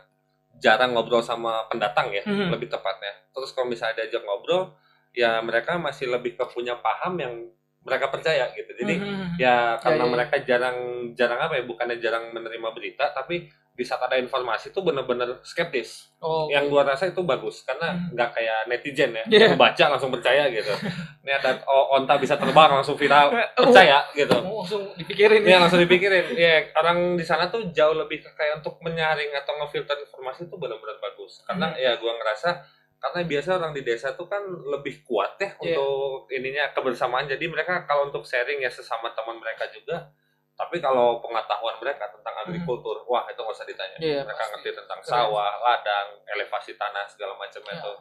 jarang 0.59 0.91
ngobrol 0.91 1.23
sama 1.23 1.71
pendatang 1.71 2.11
ya 2.11 2.27
Mhm. 2.27 2.51
lebih 2.51 2.67
tepatnya. 2.67 3.15
Terus 3.31 3.55
kalau 3.55 3.71
misalnya 3.71 4.03
diajak 4.03 4.27
ngobrol 4.27 4.75
ya 5.15 5.39
mereka 5.39 5.79
masih 5.79 6.11
lebih 6.11 6.35
ke 6.35 6.45
punya 6.51 6.75
paham 6.83 7.15
yang 7.23 7.47
mereka 7.87 8.11
percaya 8.11 8.51
gitu. 8.59 8.75
Jadi 8.75 8.95
Mhm. 8.99 9.39
ya 9.39 9.79
karena 9.79 10.03
Ya, 10.03 10.09
ya. 10.11 10.13
mereka 10.19 10.37
jarang 10.43 10.79
jarang 11.15 11.39
apa 11.39 11.55
ya 11.55 11.63
bukannya 11.71 11.97
jarang 12.03 12.35
menerima 12.35 12.69
berita 12.75 13.15
tapi 13.15 13.47
di 13.75 13.83
saat 13.83 13.99
ada 14.07 14.15
informasi 14.15 14.71
itu 14.71 14.79
bener-bener 14.79 15.43
skeptis. 15.43 16.15
Oh. 16.23 16.47
Yang 16.47 16.71
gua 16.71 16.87
rasa 16.87 17.11
itu 17.11 17.19
bagus 17.27 17.67
karena 17.67 17.91
Hmm. 17.91 18.15
nggak 18.15 18.31
kayak 18.31 18.59
netizen 18.71 19.11
ya. 19.11 19.25
Iya. 19.27 19.39
yang 19.51 19.59
baca 19.59 19.85
langsung 19.91 20.15
percaya 20.15 20.47
gitu. 20.47 20.71
Ini 21.27 21.33
ada 21.35 21.59
oh, 21.67 21.99
onta 21.99 22.15
bisa 22.17 22.39
terbang 22.39 22.71
langsung 22.71 22.95
viral 22.95 23.35
percaya 23.53 24.07
gitu. 24.15 24.31
Oh, 24.47 24.63
langsung 24.63 24.95
dipikirin. 24.95 25.43
Ya 25.43 25.59
ya 25.59 25.67
langsung 25.67 25.83
dipikirin. 25.83 26.39
Ya 26.39 26.71
orang 26.79 27.19
di 27.19 27.27
sana 27.27 27.51
tuh 27.51 27.67
jauh 27.75 27.99
lebih 27.99 28.23
kayak 28.23 28.63
untuk 28.63 28.79
menyaring 28.79 29.35
atau 29.35 29.59
ngefilter 29.59 29.99
informasi 30.01 30.47
itu 30.47 30.55
benar-benar 30.55 30.97
bagus. 31.03 31.43
Karena 31.43 31.75
Hmm. 31.75 31.83
ya 31.83 31.99
gua 31.99 32.15
ngerasa 32.15 32.63
karena 33.05 33.21
biasa 33.29 33.49
orang 33.61 33.77
di 33.77 33.83
desa 33.85 34.17
tuh 34.17 34.25
kan 34.25 34.41
lebih 34.47 35.05
kuat 35.05 35.37
ya 35.37 35.51
Iya. 35.61 35.77
untuk 35.77 36.31
ininya 36.31 36.71
kebersamaan. 36.73 37.27
Jadi 37.27 37.51
mereka 37.51 37.83
kalau 37.85 38.09
untuk 38.09 38.25
sharing 38.25 38.63
ya 38.63 38.71
sesama 38.71 39.13
teman 39.13 39.37
mereka 39.37 39.67
juga 39.69 40.09
tapi 40.55 40.79
kalau 40.79 41.19
pengetahuan 41.19 41.75
mereka 41.83 42.07
tentang 42.09 42.35
agrikultur 42.41 43.03
wah 43.05 43.27
itu 43.27 43.37
nggak 43.37 43.55
usah 43.55 43.67
ditanya. 43.67 43.97
Iya, 43.99 44.21
mereka 44.23 44.39
pasti. 44.39 44.53
ngerti 44.55 44.71
tentang 44.79 44.99
Keren. 45.03 45.11
sawah 45.11 45.51
ladang 45.61 46.09
elevasi 46.31 46.73
tanah 46.75 47.05
segala 47.07 47.35
macam 47.35 47.59
Iya. 47.61 47.75
itu 47.75 47.93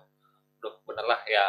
Duh, 0.64 0.72
bener 0.88 1.04
lah 1.04 1.20
ya. 1.28 1.44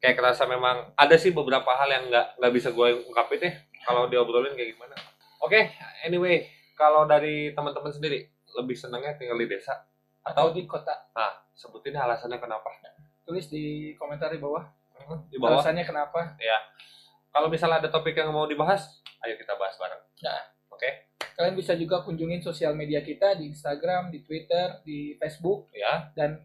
Kayak 0.00 0.16
kerasa 0.16 0.48
memang 0.48 0.96
ada 0.96 1.16
sih 1.20 1.36
beberapa 1.36 1.68
hal 1.68 1.84
yang 1.84 2.04
nggak 2.08 2.40
nggak 2.40 2.52
bisa 2.54 2.72
gue 2.72 2.88
ungkapin 3.04 3.36
deh. 3.36 3.54
Kalau 3.84 4.08
diobrolin 4.08 4.56
kayak 4.56 4.72
gimana? 4.72 4.96
Oke 5.44 5.68
anyway 6.00 6.48
kalau 6.72 7.04
dari 7.04 7.52
teman-teman 7.52 7.92
sendiri 7.92 8.24
lebih 8.56 8.72
senangnya 8.72 9.12
tinggal 9.14 9.36
di 9.36 9.52
desa 9.52 9.84
atau 10.24 10.48
di 10.48 10.64
kota. 10.64 10.96
Nah 11.12 11.44
sebutin 11.52 11.92
alasannya 11.92 12.40
kenapa? 12.40 12.72
Tulis 13.26 13.52
di 13.52 13.92
komentar 14.00 14.32
di 14.32 14.40
bawah. 14.40 14.64
Di 15.28 15.36
bawah. 15.36 15.60
Alasannya 15.60 15.84
kenapa? 15.84 16.32
Kalau 17.28 17.52
misalnya 17.52 17.84
ada 17.84 17.90
topik 17.92 18.16
yang 18.16 18.32
mau 18.32 18.48
dibahas 18.48 19.03
ayo 19.24 19.34
kita 19.40 19.56
bahas 19.56 19.74
bareng. 19.80 20.02
Nah. 20.22 20.42
oke? 20.70 20.90
kalian 21.34 21.58
bisa 21.58 21.74
juga 21.74 22.06
kunjungin 22.06 22.38
sosial 22.38 22.78
media 22.78 23.02
kita 23.02 23.34
di 23.34 23.50
Instagram 23.50 24.14
di 24.14 24.22
Twitter 24.22 24.78
di 24.86 25.18
Facebook. 25.18 25.66
Ya 25.74 26.14
dan 26.14 26.38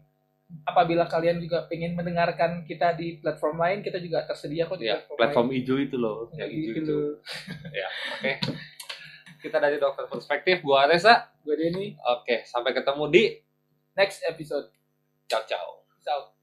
apabila 0.66 1.06
kalian 1.06 1.38
juga 1.38 1.70
pengen 1.70 1.94
mendengarkan 1.94 2.66
kita 2.66 2.98
di 2.98 3.22
platform 3.22 3.62
lain 3.62 3.78
kita 3.86 4.02
juga 4.02 4.26
tersedia 4.26 4.66
kok 4.66 4.82
di 4.82 4.90
ya 4.90 4.98
platform, 4.98 5.18
platform 5.18 5.48
hijau 5.54 5.76
itu 5.78 5.96
loh 5.96 6.26
yang 6.34 6.50
Gitu 6.50 6.58
hijau 6.58 6.82
itu. 6.82 6.94
Loh. 6.94 7.14
oke. 8.18 8.32
Kita 9.40 9.56
dari 9.56 9.80
dokter 9.80 10.04
perspektif 10.04 10.60
gua 10.60 10.84
Aresa 10.84 11.32
gue 11.40 11.56
Denny. 11.56 11.96
Oke 11.96 12.44
sampai 12.44 12.76
ketemu 12.76 13.04
di 13.08 13.24
next 13.96 14.20
episode. 14.28 14.68
Ciao 15.30 15.40
ciao. 15.48 15.86
Ciao. 16.04 16.39